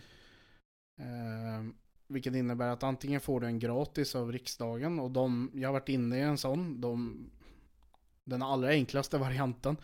[0.99, 1.73] Eh,
[2.11, 5.89] vilket innebär att antingen får du en gratis av riksdagen och de, jag har varit
[5.89, 7.19] inne i en sån, de,
[8.25, 9.77] den allra enklaste varianten.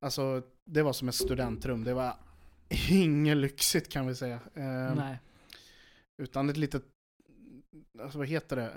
[0.00, 2.16] Alltså det var som ett studentrum, det var
[2.90, 4.40] inget lyxigt kan vi säga.
[4.54, 5.18] Eh, Nej.
[6.18, 6.82] utan ett litet,
[8.02, 8.70] alltså vad heter det,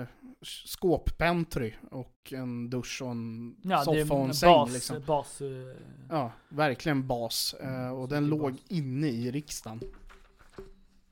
[0.00, 0.06] eh,
[0.44, 5.02] skåppentry och en dusch och en Ja, soffa och en säng bas, liksom.
[5.06, 5.76] bas eh,
[6.10, 7.54] Ja, verkligen bas.
[7.54, 8.60] Eh, och den låg bas.
[8.68, 9.80] inne i riksdagen.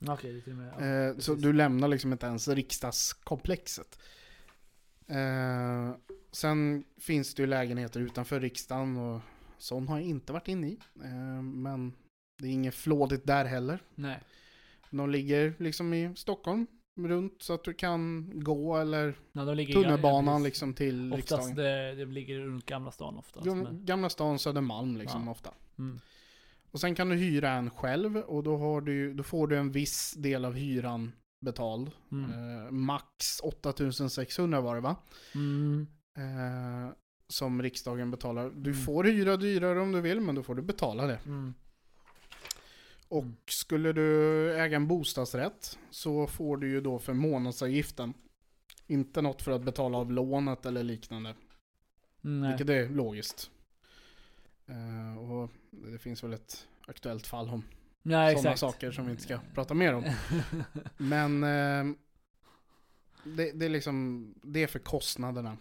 [0.07, 3.99] Okej, det till med, ja, Eh, så du lämnar liksom inte ens riksdagskomplexet.
[5.07, 5.95] Eh,
[6.31, 9.21] sen finns det ju lägenheter utanför riksdagen och
[9.57, 10.79] sån har jag inte varit inne i.
[11.03, 11.93] Eh, men
[12.41, 13.79] det är inget flådigt där heller.
[13.95, 14.19] Nej.
[14.89, 16.67] De ligger liksom i Stockholm
[16.99, 21.55] runt så att du kan gå eller Ja, tunnelbanan ja, liksom till Oftast riksdagen.
[21.55, 23.45] det, det ligger runt Gamla stan oftast.
[23.47, 25.31] Gam- men, Gamla stan, Södermalm liksom Ja.
[25.31, 25.53] ofta.
[25.77, 25.99] mm.
[26.71, 30.13] Och sen kan du hyra en själv och då, du, då får du en viss
[30.17, 31.91] del av hyran betald.
[32.11, 32.31] Mm.
[32.65, 34.95] Eh, max 8600 var det va?
[35.35, 35.87] Mm.
[36.17, 36.93] Eh,
[37.27, 38.49] som riksdagen betalar.
[38.55, 38.83] Du Mm.
[38.83, 41.19] får hyra dyrare om du vill, men då får du betala det.
[41.25, 41.53] Mm.
[43.07, 48.13] Och skulle du äga en bostadsrätt så får du ju då för månadsavgiften.
[48.87, 51.35] Inte något för att betala av lånet eller liknande.
[52.21, 52.49] Nej.
[52.49, 53.51] Vilket är logiskt.
[54.71, 57.63] Eh, och det finns väl ett aktuellt fall om
[58.03, 60.03] ja, sådana saker som vi inte ska prata mer om.
[60.97, 61.95] Men eh,
[63.23, 65.57] det, det är liksom, det är för kostnaderna.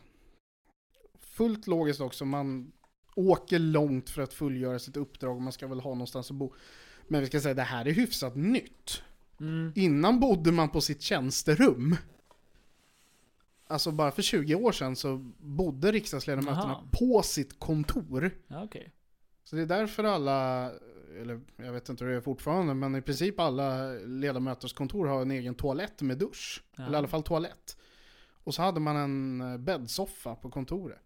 [1.20, 2.72] Fullt logiskt också, man
[3.14, 6.54] åker långt för att fullgöra sitt uppdrag, man ska väl ha någonstans att bo.
[7.08, 9.02] Men vi ska säga, det här är hyfsat nytt.
[9.40, 9.72] mm.
[9.76, 11.96] Innan bodde man på sitt tjänsterum.
[13.66, 16.88] Alltså bara för 20 år sedan så bodde riksdagsledamöterna Aha.
[16.92, 18.30] på sitt kontor.
[18.46, 18.92] Ja, okej.
[19.50, 20.70] Så det är därför alla,
[21.20, 25.22] eller jag vet inte hur det är fortfarande, men i princip alla ledamöters kontor har
[25.22, 26.64] en egen toalett med dusch.
[26.76, 26.82] Ja.
[26.82, 27.76] Eller i alla fall toalett.
[28.44, 30.98] Och så hade man en eh, bäddsoffa på kontoret.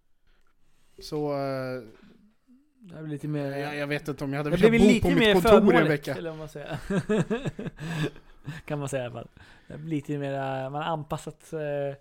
[0.98, 1.82] Så eh,
[2.78, 3.50] Det är lite mer...
[3.50, 5.74] jag, jag vet inte om jag hade velat blir bo lite på mer mitt kontor
[5.74, 6.14] en vecka.
[6.14, 6.78] eller man säger.
[8.64, 9.28] kan man säga i alla fall.
[9.68, 11.96] Det blir lite mer, man har anpassat eh,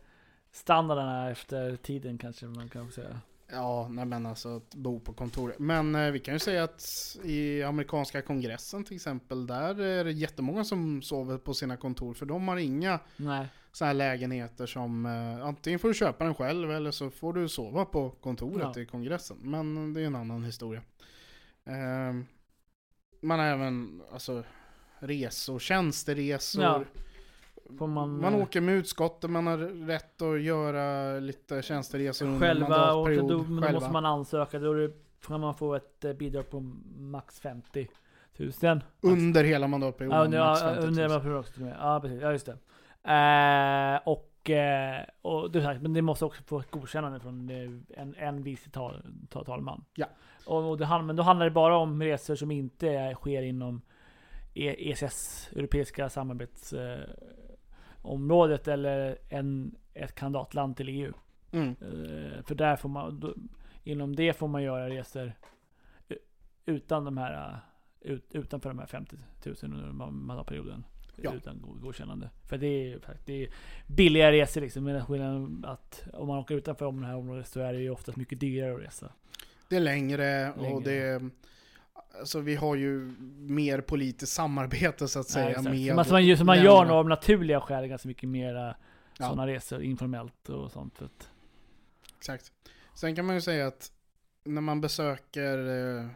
[0.52, 3.20] standarderna efter tiden kanske man kan säga.
[3.54, 5.60] Ja, nej men alltså att bo på kontoret.
[5.60, 6.84] Men eh, vi kan ju säga att
[7.24, 12.14] i amerikanska kongressen till exempel, där är det jättemånga som sover på sina kontor.
[12.14, 13.48] För de har inga Nej.
[13.72, 17.50] så här lägenheter som eh, antingen får du köpa den själv eller så får du
[17.50, 18.82] sova på kontoret Ja.
[18.82, 19.38] i kongressen.
[19.42, 20.82] Men det är en annan historia.
[21.66, 22.14] Eh,
[23.22, 24.44] man har även alltså
[25.00, 26.64] resor, tjänsteresor.
[26.64, 26.84] Ja.
[27.80, 29.58] Man, man eh, åker med utskottet, man har
[29.88, 34.60] rätt att göra lite tjänsteresor under själva och då, då måste man ansöka.
[34.60, 34.92] Då det,
[35.28, 36.60] kan man få ett eh, bidrag på
[36.98, 37.88] max 50
[38.62, 38.82] 000.
[39.02, 40.20] Under hela mandatperioden.
[40.20, 40.90] Ja, under, max ja, 50 000.
[40.90, 41.78] under mandatperioden och.
[41.80, 42.22] Ja, precis.
[42.22, 42.58] Ja, just det.
[43.04, 47.50] Eh, och, eh, och det men det måste också få ett godkännande från
[47.96, 49.84] en, en vice tal, tal, talman.
[49.96, 50.06] Ja.
[50.46, 53.82] Och, och det, men då handlar det bara om resor som inte sker inom
[54.54, 57.43] E- ESS, Europeiska samarbetsområdet, eh,
[58.04, 61.14] området eller en, ett kandidatland till EU.
[61.52, 61.70] Mm.
[61.70, 63.34] Eh, för där får man, då,
[63.84, 65.34] inom det får man göra resor
[66.66, 67.50] utan de här,
[68.02, 70.84] eh, ut, utanför de här 50 000 under ma- mandatperioden.
[71.16, 71.34] Ja.
[71.34, 72.30] Utan god- godkännande.
[72.50, 73.50] För det är det är
[73.88, 74.84] billiga resor liksom.
[74.84, 77.90] Men skillnaden att om man åker utanför om det här området så är det ju
[77.90, 79.12] oftast mycket dyrare att resa.
[79.70, 80.74] Det är längre, Längre.
[80.76, 81.30] och det...
[82.20, 85.64] Alltså vi har ju mer politiskt samarbete så att säga exakt.
[85.70, 88.76] med så man, så man, gör- nog av naturliga skäl ganska mycket mera
[89.18, 89.26] Ja.
[89.26, 91.00] sådana resor informellt och sånt.
[92.18, 92.52] Exakt.
[92.96, 93.92] Sen kan man ju säga att
[94.44, 96.08] när man besöker, eh,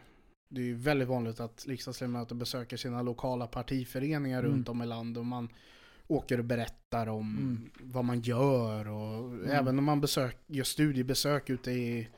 [0.48, 4.52] det är ju väldigt vanligt att riksdagsledamöter besöker sina lokala partiföreningar Mm.
[4.52, 5.48] runt om i landet och man
[6.06, 7.70] åker och berättar om Mm.
[7.80, 12.08] vad man gör och även när man besök, gör studiebesök ute i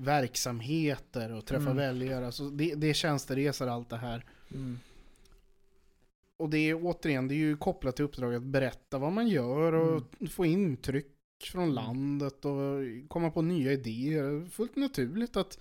[0.00, 1.76] verksamheter och träffar Mm.
[1.76, 2.26] väljare.
[2.26, 4.24] Alltså det, det är tjänsteresor allt det här.
[4.54, 4.78] mm.
[6.36, 9.72] Och det är återigen, det är ju kopplat till uppdraget att berätta vad man gör
[9.72, 11.06] och få intryck
[11.52, 14.46] från landet och komma på nya idéer.
[14.50, 15.58] Fullt naturligt att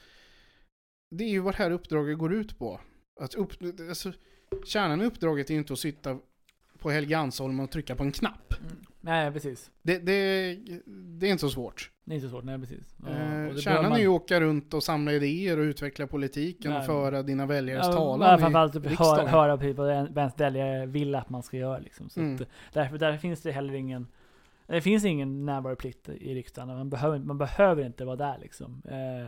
[1.16, 2.82] det är ju vad det här uppdraget går ut på.
[3.22, 3.52] Att upp,
[3.90, 4.14] alltså,
[4.66, 6.20] kärnan i uppdraget är ju inte att sitta
[6.80, 8.54] på Helgeandsholmen och trycka på en knapp.
[8.62, 8.86] Mm.
[9.10, 9.72] Nej, precis.
[9.82, 10.56] Det, det,
[11.20, 11.92] det är inte så svårt.
[12.06, 12.44] Det är inte så svårt.
[12.44, 12.96] Nej, precis.
[13.06, 16.72] Ja, Eh, kärnan behöver är ju att åka runt och samla idéer och utveckla politiken
[16.72, 16.80] Nej.
[16.80, 19.28] och föra dina väljares Ja, talan i framförallt typ hö, riksdagen.
[19.28, 21.78] höra precis vad en- ens väljare vill att man ska göra.
[21.80, 22.10] Liksom.
[22.10, 22.36] Så Mm.
[22.36, 22.42] att,
[22.74, 24.08] därför, därför finns det heller ingen
[24.68, 26.68] det finns ingen närvaroplikt i riksdagen.
[26.78, 28.82] Man behöver, man behöver inte vara där liksom.
[28.90, 29.26] Eh,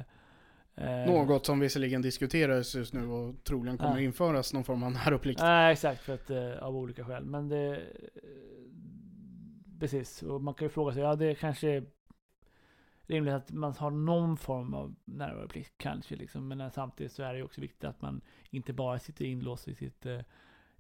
[0.90, 4.02] eh, Något som visserligen diskuteras just nu och troligen kommer Ja.
[4.02, 5.42] införas någon form av närupplikt.
[5.42, 6.02] Nej, exakt.
[6.02, 7.26] För att, eh, av olika skäl.
[7.26, 7.80] Men det...
[9.82, 10.24] Precis.
[10.24, 11.84] Och man kan ju fråga sig, ja det kanske är
[13.08, 16.48] rimligt att man har någon form av närvaroplikt kanske liksom.
[16.48, 19.68] Men eh, samtidigt så är det ju också viktigt att man inte bara sitter inlåst
[19.68, 20.20] i sitt, eh,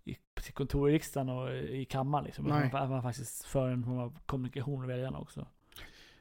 [0.03, 2.45] i sitt kontor i riksdagen och eh, i kammaren liksom.
[2.45, 5.47] Att man, att man faktiskt för en form av kommunikation med väljarna också.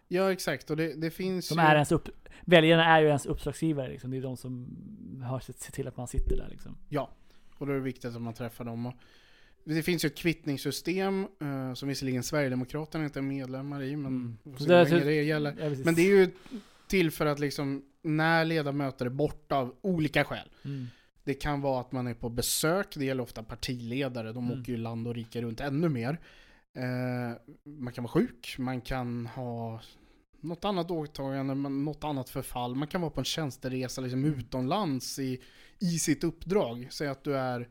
[0.08, 1.60] Ja exakt, och det, det finns De ju...
[1.60, 2.08] är ens upp,
[2.44, 4.10] väljarna är ju ens uppdragsgivare liksom.
[4.10, 6.76] Det är de som har sett sett till att man sitter där liksom.
[6.88, 7.10] Ja,
[7.58, 8.86] och då är det viktigt att man träffar dem.
[8.86, 8.94] Och
[9.64, 14.36] det finns ju ett kvittningssystem eh, som visserligen Sverigedemokraterna inte är medlemmar i, men Mm.
[14.68, 15.56] det är så- det gäller.
[15.60, 15.76] Ja.
[15.84, 16.30] Men det är ju
[16.88, 20.48] till för att liksom, när ledamöter är borta av olika skäl.
[20.64, 20.86] Mm.
[21.24, 24.60] Det kan vara att man är på besök, det gäller ofta partiledare, de Mm.
[24.60, 26.20] åker ju land och rike runt ännu mer.
[26.76, 29.80] Eh, man kan vara sjuk, man kan ha
[30.40, 32.74] något annat åtagande, något annat förfall.
[32.74, 34.38] Man kan vara på en tjänsteresa liksom Mm.
[34.38, 35.40] utomlands i,
[35.78, 36.88] i sitt uppdrag.
[36.90, 37.68] Säg att du är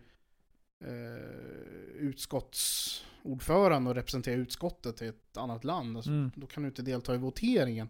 [0.81, 5.95] eh, utskottsordförande och representerar utskottet i ett annat land.
[5.97, 6.31] Alltså, Mm.
[6.35, 7.89] Då kan du inte delta i voteringen.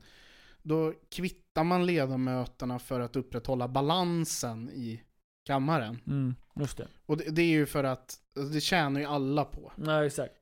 [0.61, 5.01] Då kvittar man ledamöterna för att upprätthålla balansen i
[5.45, 6.01] kammaren.
[6.07, 6.35] Mm.
[6.55, 6.87] Just det.
[7.05, 9.71] Och det, det är ju för att, alltså det tjänar ju alla på.
[9.75, 10.33] Nej, exakt.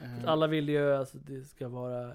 [0.00, 2.12] Eh, Alla vill ju alltså det ska vara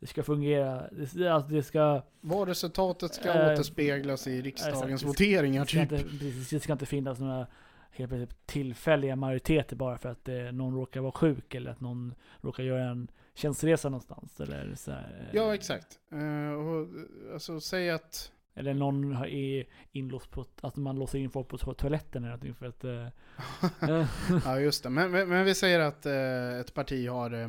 [0.00, 0.88] det ska fungera.
[1.14, 2.02] Det, alltså det ska...
[2.20, 5.02] Valresultatet ska Eh, återspeglas i riksdagens exakt.
[5.04, 5.92] voteringar Det ska, typ.
[5.92, 7.46] inte, precis, det ska inte finnas några
[7.96, 12.14] helt plötsligt tillfälliga majoriteter bara för att eh, någon råkar vara sjuk eller att någon
[12.40, 14.40] råkar göra en tjänsteresa någonstans.
[14.40, 15.98] Eller, så här, eh, Ja, exakt.
[16.12, 16.88] Eh, och,
[17.32, 18.32] alltså, säg att...
[18.54, 22.54] eller någon är inlåst på, att man låser in folk på to- toaletten eller någonting
[22.54, 22.84] för att...
[22.84, 23.06] Eh,
[23.90, 24.06] eh,
[24.44, 24.90] ja, just det.
[24.90, 27.30] Men, men, men vi säger att eh, ett parti har...
[27.42, 27.48] Eh,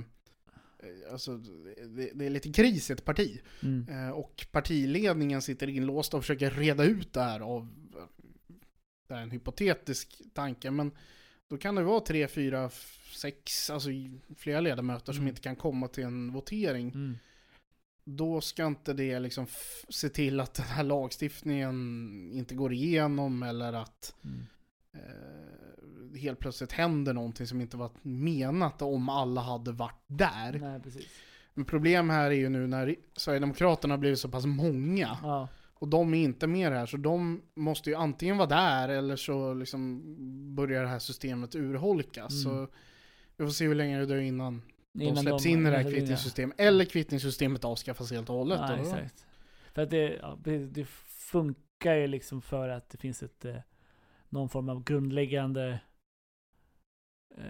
[1.12, 3.42] alltså, det, det är lite kris i ett parti.
[3.64, 3.88] mm.
[3.90, 7.68] Eh, och partiledningen sitter inlåst och försöker reda ut det här av...
[9.08, 10.92] Det är en hypotetisk tanke, men
[11.48, 12.70] då kan det vara tre, fyra,
[13.16, 13.90] sex, alltså
[14.38, 15.28] flera ledamöter som Mm.
[15.30, 16.90] inte kan komma till en votering.
[16.90, 17.18] Mm.
[18.04, 19.48] Då ska inte det liksom
[19.90, 24.46] se till att den här lagstiftningen inte går igenom eller att Mm.
[24.94, 30.60] eh, helt plötsligt händer någonting som inte var menat om alla hade varit där.
[30.60, 31.08] Nej, precis.
[31.54, 35.48] Men problem här är ju nu när Sverigedemokraterna har blivit så pass många Ja.
[35.80, 39.54] Och de är inte med här så de måste ju antingen vara där eller så
[39.54, 40.02] liksom
[40.56, 42.46] börjar det här systemet urholkas.
[42.46, 42.68] Mm.
[42.68, 42.74] Så
[43.38, 44.62] vi får se hur länge det dröjer innan,
[44.94, 46.60] de Innan släpps in i det här de- kvittningssystemet.
[46.60, 48.60] Eller kvittningssystemet avskaffas helt och hållet.
[48.62, 49.26] Ja, Och exakt.
[49.74, 53.56] För att det, ja, det, det funkar ju liksom för att det finns ett eh,
[54.30, 55.80] någon form av grundläggande
[57.38, 57.44] eh,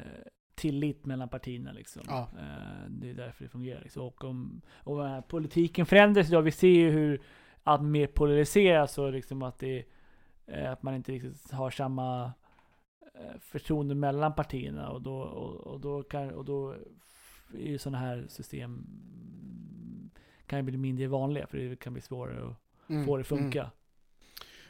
[0.56, 2.02] tillit mellan partierna liksom.
[2.08, 2.30] Ja.
[2.40, 3.82] Eh, det är därför det fungerar.
[3.82, 4.04] Liksom.
[4.04, 7.22] Och om, här politiken förändras idag, vi ser ju hur
[7.66, 9.86] allt mer polariseras och liksom att det
[10.48, 12.34] eh, att man inte riktigt har samma
[13.16, 16.72] eh, förtroende mellan partierna och då, och, och då kan, och då
[17.54, 18.86] är ju sådana här system
[20.48, 22.56] kan ju bli mindre vanliga för det kan bli svårare att
[22.90, 23.60] Mm, få det funka.
[23.60, 23.72] mm.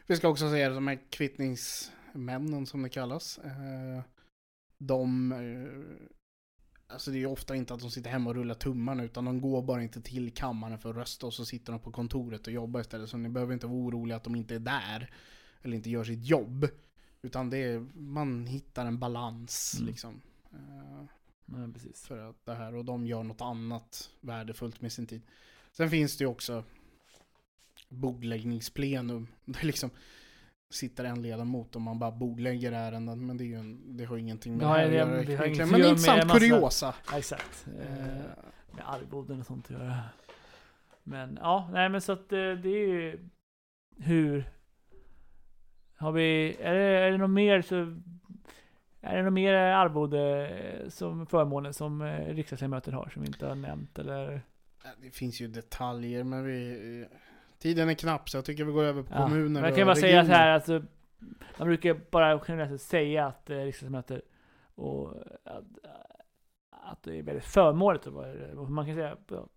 [0.08, 3.38] Vi ska också säga de här kvittningsmännen som det kallas.
[3.38, 4.02] Eh,
[4.78, 5.32] de,
[6.88, 9.42] alltså det är ju ofta inte att de sitter hemma och rullar tummarna utan de
[9.42, 12.54] går bara inte till kammaren för att rösta och så sitter de på kontoret och
[12.54, 13.10] jobbar istället.
[13.10, 15.14] Så ni behöver inte vara oroliga att de inte är där
[15.62, 16.68] eller inte gör sitt jobb.
[17.22, 19.88] Utan det är, man hittar en balans Mm.
[19.88, 20.22] liksom.
[20.52, 21.08] Ja,
[21.96, 25.22] för att det här och de gör något annat värdefullt med sin tid.
[25.72, 26.64] Sen finns det ju också
[27.90, 29.28] bordläggningsplenum.
[29.46, 29.90] Det är liksom
[30.76, 34.18] sitter en ledamot och man bara bordlägger ärenden men det, är ju en, det har
[34.18, 36.94] ingenting med har det här att göra det har Men det är intressant kuriosa.
[37.12, 37.68] Ja, exakt.
[37.80, 37.96] Eh,
[38.76, 40.00] Eh, med arvoden och sånt att göra.
[41.04, 43.30] Men ja, nej men så att eh, det är ju
[43.98, 44.50] hur
[45.98, 47.76] har vi, är det, är det något mer så
[49.02, 53.56] är det något mer arvode eh, som förmåner som riksdagsledamöter har som vi inte har
[53.56, 54.42] nämnt eller?
[55.02, 57.08] det finns ju detaljer men vi,
[57.66, 59.96] tiden är knapp så jag tycker vi går över på Ja, kommuner och kan bara
[59.96, 60.36] säga så regioner.
[60.40, 60.82] här alltså
[61.60, 64.22] Man brukar bara generellt sett säga att eh, riksdagsledamöter
[64.76, 65.14] och
[65.44, 65.64] att,
[66.70, 69.48] att det är väldigt förmånligt att vara Man kan säga ja,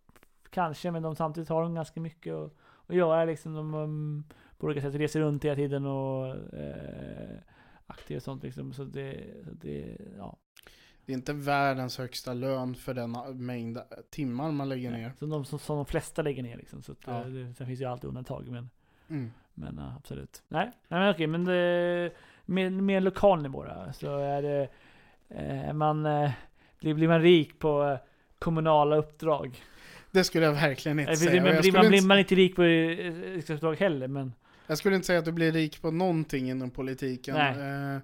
[0.50, 2.52] kanske men de samtidigt har de ganska mycket att,
[2.86, 3.54] att göra liksom.
[3.54, 4.24] De um,
[4.58, 7.38] på olika sätt reser runt hela tiden och eh,
[7.86, 8.72] aktiva och sånt liksom.
[8.72, 10.36] Så det, så det ja.
[11.08, 13.78] Det är inte världens högsta lön för den mängd
[14.10, 15.12] timmar man lägger ner.
[15.18, 16.82] Så de som, som de flesta lägger ner liksom.
[16.82, 17.20] Så att, Ja.
[17.20, 18.70] eh, det, sen finns ju alltid undantag men
[19.08, 19.30] Mm.
[19.54, 20.42] Men ja, absolut.
[20.48, 22.10] Nej, nej men okej, men det,
[22.44, 24.68] med, med lokal nivå då, så är det,
[25.28, 26.30] eh, man, eh,
[26.80, 27.98] blir, blir man rik på eh,
[28.38, 29.62] kommunala uppdrag?
[30.10, 31.42] Det skulle jag verkligen inte säga.
[31.42, 34.32] blir, Jag blir, man, blir inte, man inte rik på riksdagsuppdrag heller, men
[34.66, 37.34] jag skulle inte säga att du blir rik på någonting inom politiken.
[37.34, 37.94] Nej.
[37.94, 38.00] Eh,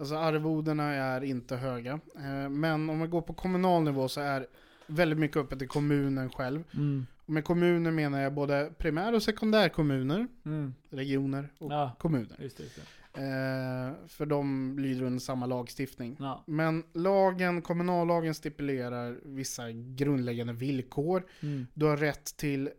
[0.00, 2.00] alltså arvodena är inte höga.
[2.16, 4.46] Eh, men om man går på kommunal nivå så är
[4.86, 6.64] väldigt mycket uppe till kommunen själv.
[6.74, 12.36] mm, Och med kommuner menar jag både primär och sekundärkommuner, mm, regioner och ja, kommuner.
[12.38, 12.62] just det.
[12.62, 12.82] Just det.
[13.14, 16.16] Eh, för de lyder under samma lagstiftning.
[16.20, 21.22] Ja, Men lagen, kommunallagen stipulerar vissa grundläggande villkor.
[21.42, 22.70] mm, Du har rätt till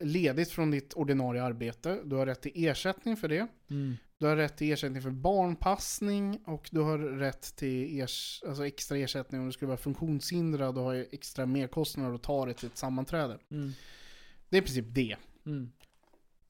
[0.00, 2.00] ledigt från ditt ordinarie arbete.
[2.04, 3.46] Du har rätt till ersättning för det.
[3.70, 8.66] mm, Du har rätt till ersättning för barnpassning och du har rätt till ers alltså
[8.66, 12.66] extra ersättning om du skulle vara funktionshindrad och har extra merkostnader och ta dig till
[12.66, 13.38] ett sammanträde.
[13.50, 13.72] mm,
[14.48, 15.16] Det är i princip det.
[15.46, 15.72] mm,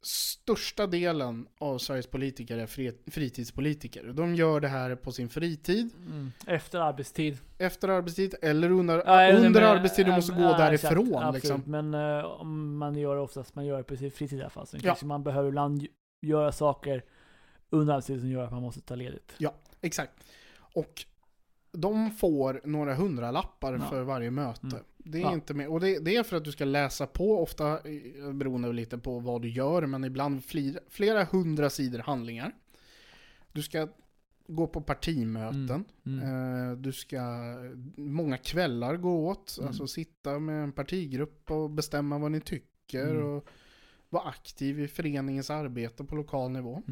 [0.03, 4.05] Största delen av Sveriges politiker är fri- fritidspolitiker.
[4.05, 6.33] De gör det här på sin fritid, mm.
[6.47, 7.39] Efter arbetstid.
[7.59, 10.07] efter arbetstid eller under, Ja, under men- arbetstid.
[10.07, 11.07] Du måste gå ja, därifrån.
[11.09, 11.62] exakt, liksom.
[11.67, 11.95] Men
[12.25, 14.67] om man gör det oftast, man gör det på sin fritid i alla fall.
[14.67, 14.97] Sen Ja.
[15.03, 15.87] man behöver ibland
[16.23, 17.05] göra saker
[17.71, 19.33] under arbetstid som gör att man måste ta ledigt.
[19.81, 20.12] Exakt.
[20.59, 21.05] Och
[21.73, 23.81] de får några hundralappar Ja.
[23.91, 24.67] för varje möte.
[24.67, 24.79] Mm.
[24.99, 25.33] Det är Ja.
[25.33, 25.69] inte mer.
[25.73, 29.19] Och det, det är för att du ska läsa på, ofta eh, beroende lite på
[29.19, 32.55] vad du gör, men ibland flera, flera hundra sidor handlingar.
[33.53, 33.89] Du ska
[34.47, 35.85] gå på partimöten.
[36.07, 36.71] Mm.
[36.71, 37.21] Eh, Du ska
[37.97, 39.69] många kvällar gå åt, Mm.
[39.69, 43.25] alltså sitta med en partigrupp och bestämma vad ni tycker Mm.
[43.27, 43.49] och
[44.09, 46.83] vara aktiv i föreningens arbete på lokal nivå.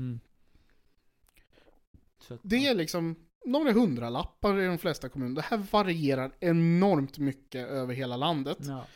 [2.24, 3.16] Så att, Det är liksom
[3.46, 5.34] några hundralappar i de flesta kommuner.
[5.34, 8.58] Det här varierar enormt mycket över hela landet.
[8.60, 8.86] ja.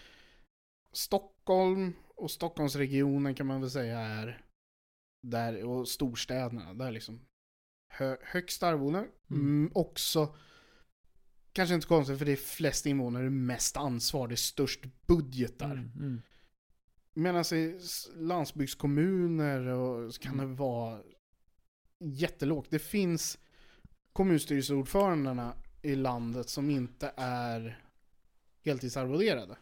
[0.93, 4.41] Stockholm och Stockholmsregionen kan man väl säga är
[5.23, 7.21] där, och storstäderna, där liksom
[7.89, 8.99] hö, högst arvode.
[8.99, 9.11] Mm.
[9.31, 10.37] Mm, också,
[11.53, 15.73] kanske inte konstigt för det är flest invånare, mest ansvar, det är störst budgetar.
[15.73, 15.93] Mm.
[15.99, 16.23] Mm.
[17.15, 17.79] Medan i
[18.17, 20.49] landsbygdskommuner och kan Mm.
[20.49, 21.03] det vara
[22.01, 22.71] jättelågt.
[22.71, 23.39] Det finns
[24.13, 27.83] kommunstyrelseordförandena i landet som inte är
[28.65, 29.57] heltidsarvoderade.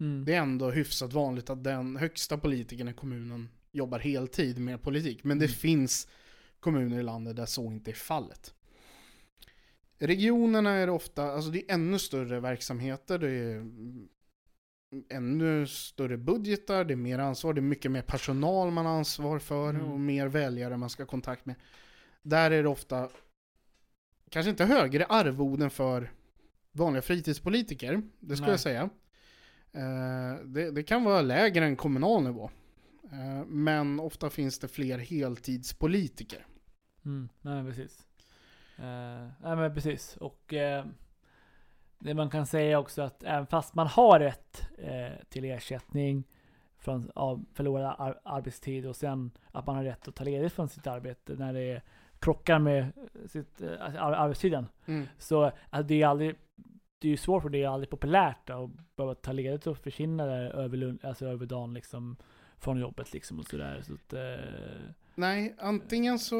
[0.00, 0.24] Mm.
[0.24, 5.24] Det är ändå hyfsat vanligt att den högsta politikern i kommunen jobbar heltid med politik.
[5.24, 5.54] Men det Mm.
[5.54, 6.08] finns
[6.60, 8.54] kommuner i landet där så inte är fallet.
[9.98, 13.66] Regionerna är ofta, alltså det är ännu större verksamheter, det är
[15.08, 19.38] ännu större budgetar, det är mer ansvar, det är mycket mer personal man har ansvar
[19.38, 19.86] för Mm.
[19.92, 21.56] och mer väljare man ska ha kontakt med.
[22.22, 23.08] Där är det ofta
[24.30, 26.10] kanske inte högre arvoden för
[26.72, 28.52] vanliga fritidspolitiker, det skulle Nej.
[28.52, 28.90] jag säga.
[29.72, 32.50] Eh, det, det kan vara lägre än kommunal nivå.
[33.12, 36.46] Eh, men ofta finns det fler heltidspolitiker.
[37.04, 37.28] Mm.
[37.40, 38.06] Nej men precis.
[38.78, 40.16] Eh, nej men precis.
[40.16, 40.86] Och eh,
[42.00, 46.24] det man kan säga också att även fast man har rätt eh, till ersättning
[46.78, 50.68] från av förlorad ar arbetstid och sen att man har rätt att ta ledigt från
[50.68, 51.82] sitt arbete när det
[52.18, 52.92] krockar med
[53.26, 54.66] sitt, eh, ar arbetstiden.
[54.86, 55.06] Mm.
[55.18, 56.36] Så att det är aldrig
[57.00, 60.26] det är ju svårt för det är aldrig populärt att behöva ta ledigt och försvinna
[60.26, 62.16] där över, alltså över dagen liksom
[62.58, 63.82] från jobbet liksom och sådär.
[63.86, 66.36] Så att, eh, Nej, antingen så...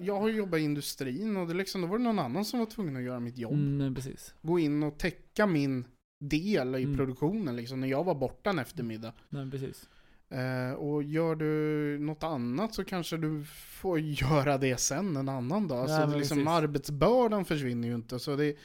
[0.00, 2.66] Jag har jobbat i industrin och det liksom, då var det någon annan som var
[2.66, 3.52] tvungen att göra mitt jobb.
[3.52, 4.34] mm, precis.
[4.42, 5.84] Gå in och täcka min
[6.20, 6.96] del i Mm.
[6.96, 9.12] produktionen liksom, när jag var borta en eftermiddag.
[9.28, 9.88] Men precis.
[10.30, 13.44] Eh, och gör du något annat så kanske du
[13.80, 15.78] får göra det sen en annan dag.
[15.78, 18.18] Ja, så det men liksom, arbetsbördan försvinner ju inte.
[18.18, 18.56] Så det,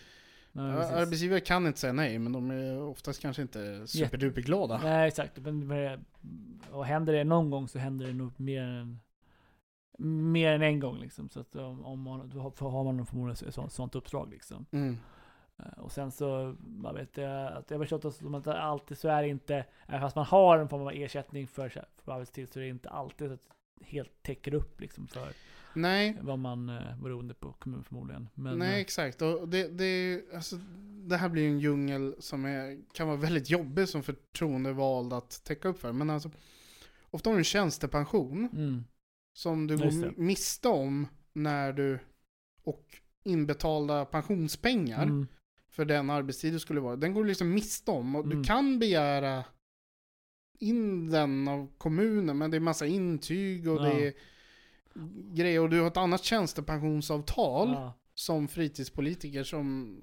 [0.51, 0.65] Nej.
[0.93, 4.79] Arbetsgivare kan inte säga nej, men de är oftast kanske inte superduperglada.
[4.83, 5.37] Nej exakt.
[5.39, 6.05] Men-
[6.71, 8.99] och händer det någon gång så händer det nog mer än
[9.97, 11.29] mer än en gång liksom.
[11.29, 14.65] Så att om, om man, då har, man förmodligen ett sånt, sånt uppdrag liksom.
[14.71, 14.97] Mm.
[15.57, 18.97] Eh, Och sen så, man vet jag, att jag har förstått att att det alltid
[18.97, 21.69] så är det inte, även fast man har en form av ersättning för,
[22.03, 23.39] för arbetstid så är det inte alltid så att
[23.79, 25.33] det helt täcker upp liksom för
[25.75, 28.29] Nej, vad man eh, beroende på kommun förmodligen.
[28.33, 29.21] Men, nej eh, exakt.
[29.21, 30.55] Och det, det, alltså,
[31.07, 35.43] det här blir ju en djungel som är, kan vara väldigt jobbig som förtroendevald att
[35.43, 35.91] täcka upp för.
[35.91, 36.31] Men alltså,
[37.11, 38.83] ofta har du en tjänstepension mm,
[39.33, 41.99] som du går miste om när du,
[42.63, 42.85] och
[43.23, 45.27] inbetalda pensionspengar mm,
[45.69, 46.95] för den arbetstid du skulle vara.
[46.95, 48.15] Den går du liksom miste om.
[48.15, 48.37] Och Mm.
[48.37, 49.43] du kan begära
[50.59, 53.81] in den av kommunen, men det är massa intyg och Ja.
[53.83, 54.13] det är
[55.33, 55.59] grejer.
[55.59, 59.95] Och du har ett annat tjänstepensionsavtal ja, som fritidspolitiker som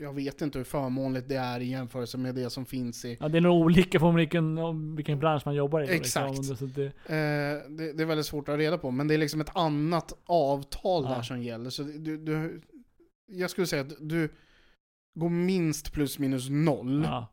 [0.00, 3.16] jag vet inte hur förmånligt det är i jämförelse med det som finns i...
[3.20, 5.86] ja, det är nog olika på vilken, vilken bransch man jobbar i.
[5.86, 6.38] då, Exakt.
[6.38, 9.40] Liksom, det, Eh, det, det är väldigt svårt att reda på, men det är liksom
[9.40, 11.10] ett annat avtal Ja.
[11.10, 11.70] där som gäller.
[11.70, 12.60] Så du, du,
[13.26, 14.28] jag skulle säga att du
[15.14, 17.02] går minst plus minus noll.
[17.04, 17.30] ja.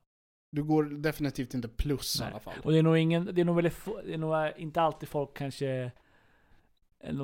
[0.53, 2.30] Du går definitivt inte plus Nej.
[2.30, 2.53] i alla fall.
[2.64, 5.38] Och det är nog ingen, det är nog väldigt det är nog inte alltid folk
[5.38, 5.91] kanske,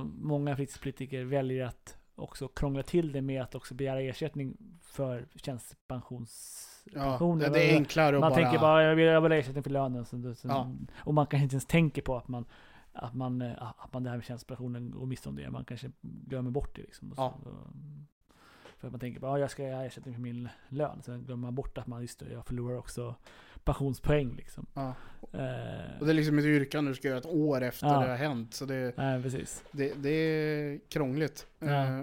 [0.05, 5.25] många fritidspolitiker väljer att också krångla till det med att också begära ersättning för Ja,
[5.35, 7.49] tjänstepensionspensioner.
[7.49, 8.43] det, är enklare att man bara...
[8.43, 10.05] tänker bara, jag vill, jag vill ha ersättning för lönen.
[10.05, 10.71] Så, så, Ja.
[10.97, 12.45] Och man kanske inte ens tänker på att man,
[12.93, 15.49] att man, eh, att man det här med tjänstepensionen går miste om det.
[15.49, 17.13] Man kanske glömmer bort det liksom.
[17.17, 17.33] Ja.
[17.43, 17.49] så,
[18.77, 21.01] för att man tänker bara, ja, jag ska ha ersättning för min lön.
[21.01, 23.15] Sen glömmer man bort att man, just det, jag förlorar också
[23.67, 24.65] pensionspoäng liksom.
[24.73, 24.95] Ja.
[25.33, 27.99] Eh, Och det är liksom ett yrkande du ska göra ett år efter Ja.
[28.01, 28.53] det har hänt.
[28.53, 29.63] Så det, Nej, precis.
[29.71, 31.47] det, det är krångligt.
[31.59, 31.67] Ja.
[31.99, 32.01] Eh,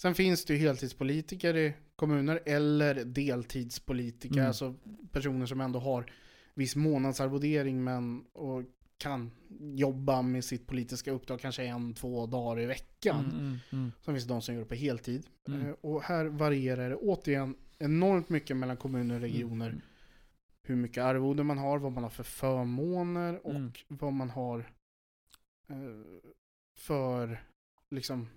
[0.00, 4.34] sen finns det ju heltidspolitiker i kommuner eller deltidspolitiker.
[4.36, 4.46] Mm.
[4.46, 4.74] Alltså
[5.10, 6.12] personer som ändå har
[6.54, 8.62] viss månadsarvodering men och
[8.98, 9.30] kan
[9.60, 13.24] jobba med sitt politiska uppdrag kanske en, två dagar i veckan.
[13.24, 13.92] Mm, mm, mm.
[14.04, 15.26] Sen finns det de som gör det på heltid.
[15.48, 15.60] Mm.
[15.66, 19.74] Eh, och här varierar det återigen enormt mycket mellan kommuner och regioner.
[20.66, 23.72] Hur mycket arvode man har, vad man har för förmåner och Mm.
[23.88, 24.58] vad man har
[25.68, 26.30] eh,
[26.78, 27.42] för
[27.90, 28.28] liksom,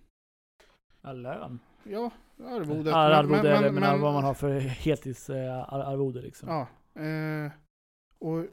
[1.01, 1.59] Ja, lön.
[1.83, 2.11] ja,
[2.45, 2.85] arvodet.
[2.85, 6.49] Ja, arvode eller men, vad man har för heltidsarvode liksom.
[6.49, 6.67] Ja,
[7.01, 7.51] eh,
[8.19, 8.45] och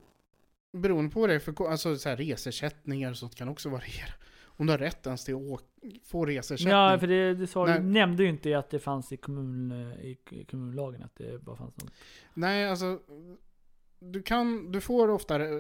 [0.79, 4.13] beroende på vad det är för, alltså så här resersättningar och sånt kan också variera.
[4.57, 5.61] Om du har rätt ens till att
[6.05, 6.73] få resersättning.
[6.75, 10.45] Ja, för det, det sa, nämnde ju inte att det fanns i, kommun, i, i
[10.45, 11.93] kommunlagen att det bara fanns något.
[12.35, 13.01] Nej, alltså
[14.13, 15.51] du kan, du får ofta eh,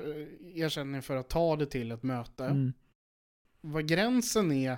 [0.54, 2.44] ersättning för att ta det till ett möte.
[2.44, 2.72] Mm.
[3.60, 4.76] Vad gränsen är,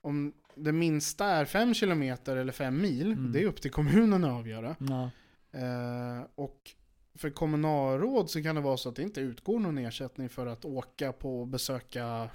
[0.00, 3.32] om det minsta är 5 kilometer eller 5 mil, Mm.
[3.32, 4.76] det är upp till kommunen att avgöra.
[4.78, 5.10] Ja.
[5.58, 6.70] Eh, och
[7.14, 10.64] för kommunalråd så kan det vara så att det inte utgår någon ersättning för att
[10.64, 12.28] åka på och besöka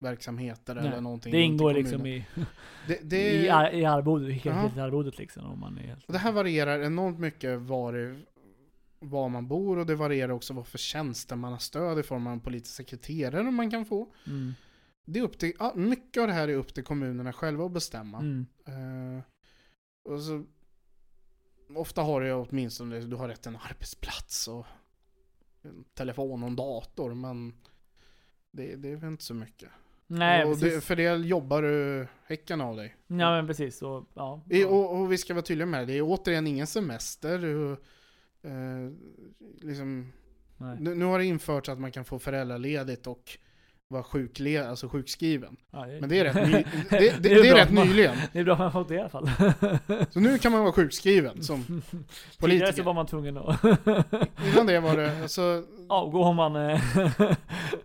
[0.00, 1.32] verksamheter Nej, eller någonting.
[1.32, 2.26] Det ingår liksom i,
[2.88, 4.52] Det, det, i, ar, i arvodet, Ja.
[4.52, 5.44] helt arvodet liksom.
[5.46, 8.16] Om man är helt, det här varierar enormt mycket var,
[9.00, 13.50] var man bor och det varierar också vad för tjänstemannastöd i form av politiska sekreterare
[13.50, 14.12] man kan få.
[14.26, 14.54] mm.
[15.04, 17.72] Det är upp till, ja, mycket av det här är upp till kommunerna själva att
[17.72, 18.18] bestämma.
[18.18, 18.46] Mm.
[18.66, 19.22] Eh,
[20.12, 20.44] och så,
[21.74, 24.66] ofta har du åtminstone, du har rätt till en arbetsplats och
[25.62, 27.54] en telefon och en dator, men
[28.50, 29.68] det, det är väl inte så mycket.
[30.06, 32.96] Nej, det, för det jobbar du häcken av dig.
[33.06, 33.82] Ja, men precis.
[33.82, 37.44] Och, ja, och, och vi ska vara tydliga med det, det är återigen ingen semester.
[37.44, 37.78] Och,
[38.42, 38.92] eh,
[39.60, 40.12] liksom,
[40.78, 43.38] nu, nu har det införts att man kan få föräldraledigt och
[43.88, 45.56] vara sjukled, alltså sjukskriven.
[45.70, 46.52] Ja, det, Men det är rätt, ny,
[46.90, 48.16] det, det, det, är det är rätt nyligen.
[48.32, 49.28] det är bra att man har fått det i alla fall.
[50.10, 51.82] Så nu kan man vara sjukskriven som Tidigare
[52.30, 52.82] så politiker.
[52.82, 53.64] var man tvungen att
[54.52, 56.80] Innan det var det, alltså, avgå om man, eh,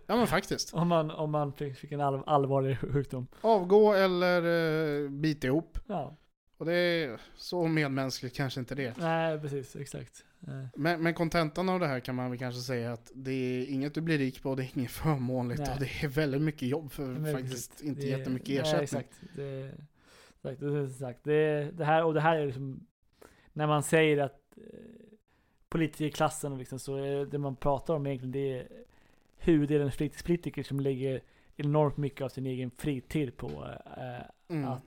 [0.06, 0.74] ja men faktiskt.
[0.74, 3.26] om man, om man fick fick en all, allvarlig sjukdom.
[3.40, 5.78] Avgå eller uh, bita ihop.
[5.86, 6.16] Ja.
[6.58, 8.98] Och det är så medmänskligt kanske inte det.
[8.98, 9.76] Nej, precis.
[9.76, 10.24] Exakt.
[10.46, 13.66] Eh, Men, men kontentan av det här kan man väl kanske säga att det är
[13.66, 15.74] inget du blir rik på, det är inget förmånligt Nej.
[15.74, 18.82] och det är väldigt mycket jobb för Men faktiskt precis, inte det- jättemycket nej, ersättning.
[18.82, 19.20] exakt.
[19.36, 19.72] Det,
[20.42, 21.24] exakt, det, exakt.
[21.24, 22.86] Det, det här, och det här är liksom,
[23.52, 24.62] när man säger att eh,
[25.68, 28.68] politikerklassen liksom, så är det man pratar om egentligen det är
[29.38, 31.20] huvuddelen fritidspolitiker som lägger
[31.56, 33.48] enormt mycket av sin egen fritid på
[33.96, 34.68] eh, Mm.
[34.68, 34.82] att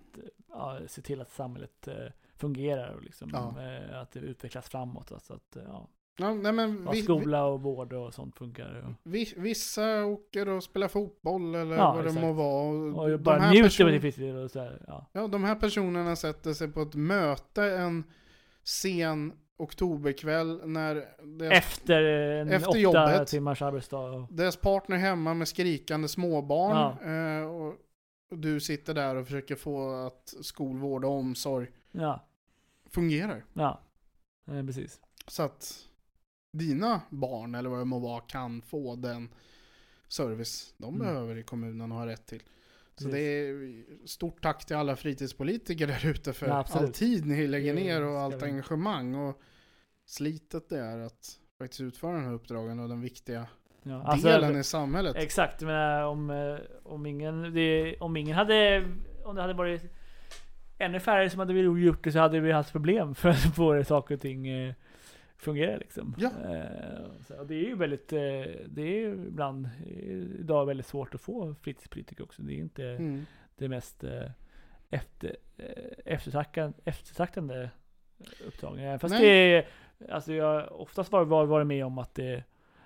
[0.49, 1.95] ja, se till att samhället eh,
[2.39, 3.55] fungerar och liksom, Ja.
[3.91, 5.11] eh, att det utvecklas framåt.
[5.11, 5.87] Alltså att eh, ja,
[6.21, 8.85] Ja, nej, men ja, vi, skola och vård och sånt funkar.
[8.87, 12.69] Och, vi, vissa åker och spelar fotboll eller Ja, vad det må vara.
[13.01, 15.05] och de, bara här njuter av sin fritid och så här, ja.
[15.13, 18.03] ja, de här personerna sätter sig på ett möte en
[18.63, 20.95] sen oktoberkväll när
[21.39, 23.27] deras, Efter en Efter åtta jobbet.
[23.27, 23.99] timmars arbetsdag.
[24.11, 26.75] Och, deras partner hemma med skrikande småbarn.
[27.03, 27.11] Ja.
[27.11, 27.73] Eh, och,
[28.31, 32.25] och du sitter där och försöker få att skolvård och omsorg ja,
[32.91, 33.45] fungerar.
[33.53, 33.81] ja.
[34.47, 34.99] Eh, precis.
[35.27, 35.85] Så att
[36.53, 39.29] dina barn, eller vad det må vara, kan få den
[40.07, 40.99] service de Mm.
[41.07, 42.39] behöver i kommunen och har rätt till.
[42.39, 43.11] Så Precis.
[43.11, 47.73] det är stort tack till alla fritidspolitiker där ute för Ja, all tid ni lägger
[47.73, 49.41] ner och allt engagemang och
[50.05, 53.47] slitet det är att faktiskt utföra de här uppdragen och den viktiga
[53.83, 55.15] Ja, alltså, delen i samhället.
[55.15, 58.87] Exakt, jag menar om, eh, om ingen, det, om ingen hade,
[59.25, 59.83] om det hade varit
[60.80, 64.15] ännu färre som hade gjort det så hade vi haft problem för att få saker
[64.15, 64.73] och ting eh,
[65.38, 66.15] fungera liksom.
[66.17, 66.30] Ja.
[66.49, 68.19] Eh, så, det är ju väldigt, eh,
[68.67, 69.69] det är ju ibland
[70.39, 72.41] idag väldigt svårt att få fritidspolitiker också.
[72.41, 73.25] Det är inte Mm.
[73.55, 74.03] det mest
[74.89, 75.36] efter,
[76.05, 77.69] eftertraktande, eftertraktande
[78.47, 78.99] uppdragen.
[78.99, 79.21] Fast Nej.
[79.21, 79.67] det är,
[80.13, 82.43] alltså jag har oftast varit varit med om att det,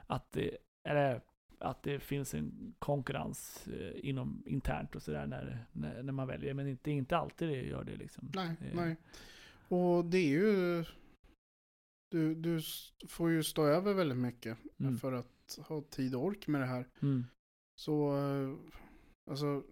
[0.08, 1.22] att det, eller,
[1.64, 6.54] att det finns en konkurrens eh, inom internt och sådär när, när, när man väljer.
[6.54, 8.32] Men inte, inte alltid det gör det liksom.
[8.36, 8.96] Nej, Eh, nej.
[9.68, 10.86] Och det är ju...
[12.12, 12.62] Du, du
[13.08, 14.98] får ju stå över väldigt mycket Mm.
[14.98, 16.88] för att ha tid och ork med det här.
[17.02, 17.26] Mm.
[17.80, 18.56] Så, eh,
[19.32, 19.64] alltså,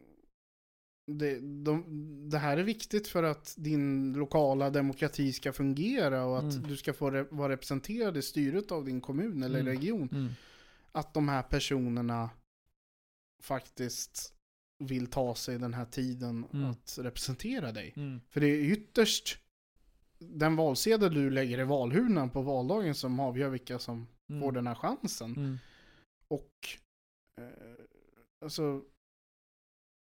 [1.12, 1.84] det, de,
[2.30, 6.68] det här är viktigt för att din lokala demokrati ska fungera och att Mm.
[6.68, 9.74] du ska få re, vara representerad i styret av din kommun eller Mm.
[9.74, 10.10] region.
[10.92, 12.30] Att de här personerna
[13.44, 14.34] faktiskt
[14.80, 16.70] vill ta sig den här tiden Mm.
[16.70, 17.94] att representera dig.
[17.96, 18.22] Mm.
[18.30, 19.38] För det är ytterst
[20.20, 24.42] den valsedel du lägger i valhurnan på valdagen som avgör vilka som Mm.
[24.42, 25.36] får den här chansen.
[25.36, 25.58] Mm.
[26.28, 26.52] Och
[27.42, 27.86] eh,
[28.46, 28.84] alltså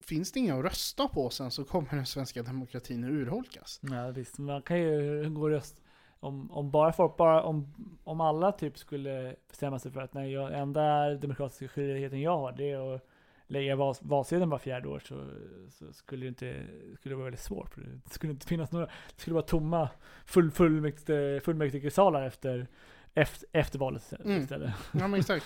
[0.03, 3.79] finns det inga att rösta på sen så kommer den svenska demokratin urholkas.
[3.83, 5.81] Ja visst, man kan ju gå och rösta.
[6.19, 10.31] Om, om bara folk, bara om, om alla typ skulle bestämma sig för att nej,
[10.31, 13.01] jag, enda demokratiska skyldigheten jag har det är att
[13.47, 15.25] lägga val, valsedeln var fjärde år så,
[15.69, 16.63] så skulle det inte,
[16.95, 17.73] skulle det vara väldigt svårt.
[17.73, 19.89] För det skulle inte finnas några, det skulle vara tomma
[20.25, 22.67] full, fullmäktige, fullmäktigesalar efter,
[23.13, 24.41] efter, efter valet Mm.
[24.41, 24.73] istället.
[24.91, 25.45] Ja men exakt.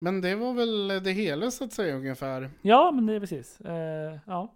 [0.00, 2.50] Men det var väl det hela så att säga ungefär.
[2.62, 3.60] Ja, men det är precis.
[3.60, 4.54] Eh, ja.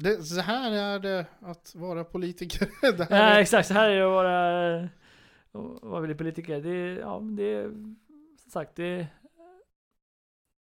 [0.00, 2.68] Det, så här är det att vara politiker.
[2.96, 4.90] det här Ja, exakt, så här är det att
[5.52, 6.60] vara, vara politiker.
[6.60, 7.68] Det ja, det är,
[8.36, 9.06] som sagt, det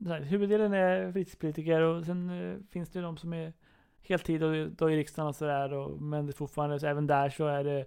[0.04, 3.52] så här, huvuddelen är fritidspolitiker och sen eh, finns det de som är
[4.02, 5.98] heltid och då i riksdagen och sådär.
[6.00, 7.86] Men det fortfarande, så även där så är det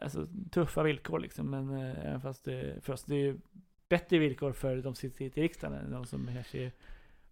[0.00, 1.50] alltså, tuffa villkor liksom.
[1.50, 3.38] Men eh, även fast det, för oss, det är ju
[3.88, 6.72] bättre villkor för de som sitter i riksdagen än de som kanske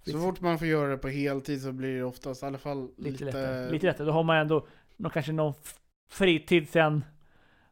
[0.03, 2.89] så fort man får göra det på heltid så blir det oftast i alla fall
[2.97, 3.25] Lite, lite...
[3.25, 3.71] lättare.
[3.71, 4.07] Lite lättare.
[4.07, 5.55] Då har man ändå någon, kanske någon
[6.11, 7.05] fritid sen.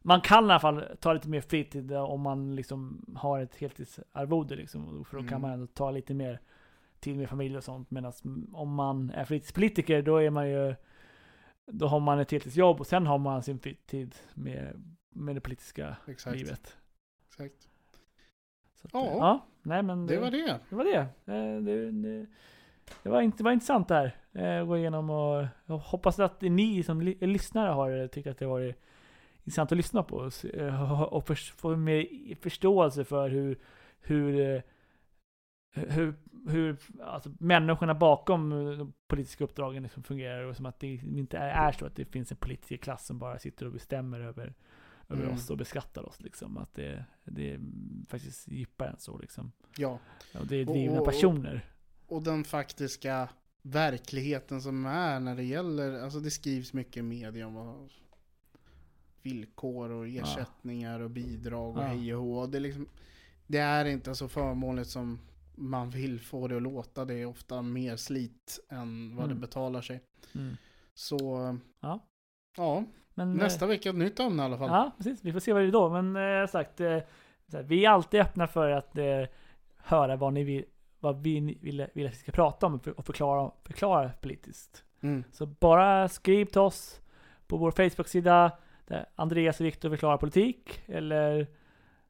[0.01, 4.55] Man kan i alla fall ta lite mer fritid om man liksom har ett heltidsarvode
[4.55, 5.05] liksom.
[5.05, 5.41] För då kan Mm.
[5.41, 6.39] man ändå ta lite mer
[6.99, 7.91] tid med familj och sånt.
[7.91, 8.13] Medan
[8.53, 10.75] om man är fritidspolitiker då är man ju
[11.71, 15.95] då har man ett heltidsjobb och sen har man sin fritid med, med det politiska
[16.07, 16.37] Exakt.
[16.37, 16.77] livet.
[17.27, 17.68] exakt.
[18.83, 19.05] Att, Ja.
[19.05, 19.45] eh, ja.
[19.63, 20.59] Nej men Det var det.
[20.69, 20.97] det var det.
[20.99, 22.25] Eh, det, det,
[23.03, 24.15] det, var, inte, det var intressant där.
[24.33, 28.45] Eh, att gå igenom och jag hoppas att ni som lyssnare har tyckt att det
[28.45, 28.75] varit
[29.43, 30.15] intressant att lyssna på.
[30.17, 33.59] Och, eh, och förs- få mer förståelse för hur,
[34.01, 34.61] hur,
[35.75, 36.13] hur,
[36.47, 40.43] hur alltså, människorna bakom de politiska uppdragen liksom fungerar.
[40.43, 43.19] Och som att det inte är, är så att det finns en politisk klass som
[43.19, 44.53] bara sitter och bestämmer över,
[45.09, 45.35] över Mm.
[45.35, 46.21] oss och beskattar oss.
[46.21, 46.57] Liksom.
[46.57, 47.59] Att det, det är
[48.07, 49.17] faktiskt djupare än så.
[49.17, 49.51] Liksom.
[49.77, 49.99] Ja.
[50.39, 51.65] Och det är drivna och- och- personer.
[52.07, 53.29] Och den faktiska
[53.61, 57.89] verkligheten som är när det gäller, alltså det skrivs mycket i media om vad
[59.21, 61.87] villkor och ersättningar och bidrag och Ja.
[61.87, 62.47] hej och hå.
[62.47, 62.87] Det är, liksom,
[63.47, 65.19] det är inte så förmånligt som
[65.55, 67.05] man vill få det att låta.
[67.05, 69.35] Det är ofta mer slit än vad Mm.
[69.35, 70.01] det betalar sig.
[70.35, 70.55] Mm.
[70.93, 71.99] Så, Ja.
[72.57, 72.83] ja,
[73.27, 74.69] Men, nästa vecka ett nytt ämne i alla eh, fall.
[74.69, 75.23] Ja, precis.
[75.23, 75.89] Vi får se vad det är då.
[75.89, 76.97] Men eh, sagt, eh,
[77.65, 79.23] vi är alltid öppna för att eh,
[79.77, 80.65] höra vad ni vill,
[80.99, 84.83] vad vi vill, vill att vi ska prata om och förklara, förklara politiskt.
[85.01, 85.23] Mm.
[85.31, 87.01] Så bara skriv till oss
[87.47, 88.51] på vår Facebook-sida
[88.87, 90.81] där Andreas och Viktor förklarar politik.
[90.85, 91.47] Eller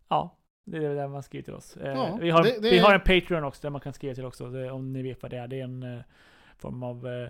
[0.08, 1.78] ja, det är där man skriver till oss.
[1.78, 4.16] Eh, Ja, vi, har, det- det vi har en Patreon också där man kan skriva
[4.16, 4.70] till också.
[4.72, 5.48] Om ni vet vad det är.
[5.48, 6.02] Det är en eh,
[6.58, 7.30] form av eh,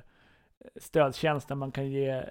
[0.76, 2.24] stödtjänst där man kan ge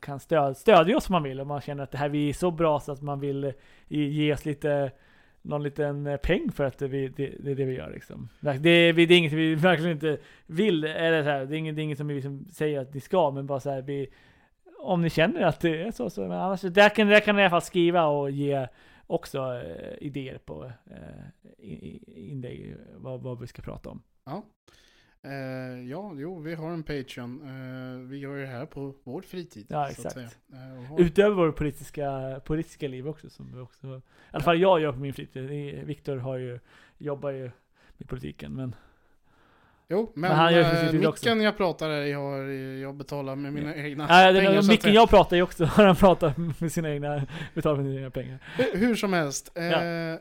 [0.00, 1.40] kan stöd, stödja oss om man vill.
[1.40, 3.52] Om man känner att det här vi är så bra så att man vill
[3.88, 4.92] ge, oss lite
[5.42, 8.28] någon liten peng för att det, vi, det, det är det vi gör liksom.
[8.40, 11.76] Det, är- det är inget vi verkligen inte vill, eller så här, det är inget,
[11.76, 14.08] det är inget som vi liksom säger att ni ska, men bara så här, vi,
[14.78, 17.42] om ni känner att det är så, så men annars, där kan, där kan ni
[17.42, 18.66] i alla fall skriva och ge
[19.06, 21.58] också eh, idéer på eh,
[22.06, 24.02] inlägg, vad, vad vi ska prata om.
[24.24, 24.44] Ja.
[25.24, 27.40] Eh, ja, jo, vi har en Patreon.
[27.42, 29.66] Eh, vi gör ju det här på vår fritid.
[29.68, 30.16] Ja, exakt.
[30.16, 34.00] Eh, har- Utöver vår politiska, politiska liv också, som vi också, i
[34.30, 35.44] alla fall jag gör på min fritid.
[35.86, 36.58] Viktor har ju,
[36.98, 37.50] jobbar ju
[37.96, 38.74] med politiken, men
[39.90, 41.28] Jo, men, Men han gör eh, precis det micken också.
[41.28, 42.38] jag pratar jag, har,
[42.78, 44.52] jag betalar med mina egna Nej, pengar.
[44.52, 48.10] den, Micken jag pratar ju också, han pratar med sina egna, betalar med sina egna
[48.10, 48.38] pengar.
[48.74, 49.52] Hur- som helst.
[49.54, 50.18] Eh, Ja.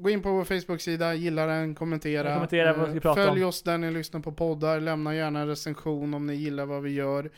[0.00, 2.34] Gå in på vår Facebook-sida, gilla den, kommentera.
[2.34, 3.48] Kommentera vad vi ska prata Följ om.
[3.48, 6.90] oss där ni lyssnar på poddar, lämna gärna en recension om ni gillar vad vi
[6.90, 7.30] gör.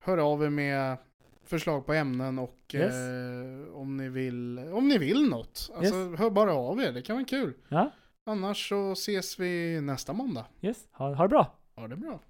[0.00, 0.96] Hör av er med
[1.44, 2.94] förslag på ämnen och Yes.
[2.94, 5.70] eh, om, ni vill, om ni vill något.
[5.76, 7.54] Alltså, hör bara av er, det kan vara kul.
[7.68, 7.90] Ja,
[8.24, 10.46] Annars så ses vi nästa måndag.
[10.60, 11.58] yes, ha, ha det bra.
[11.76, 12.20] Ha det bra.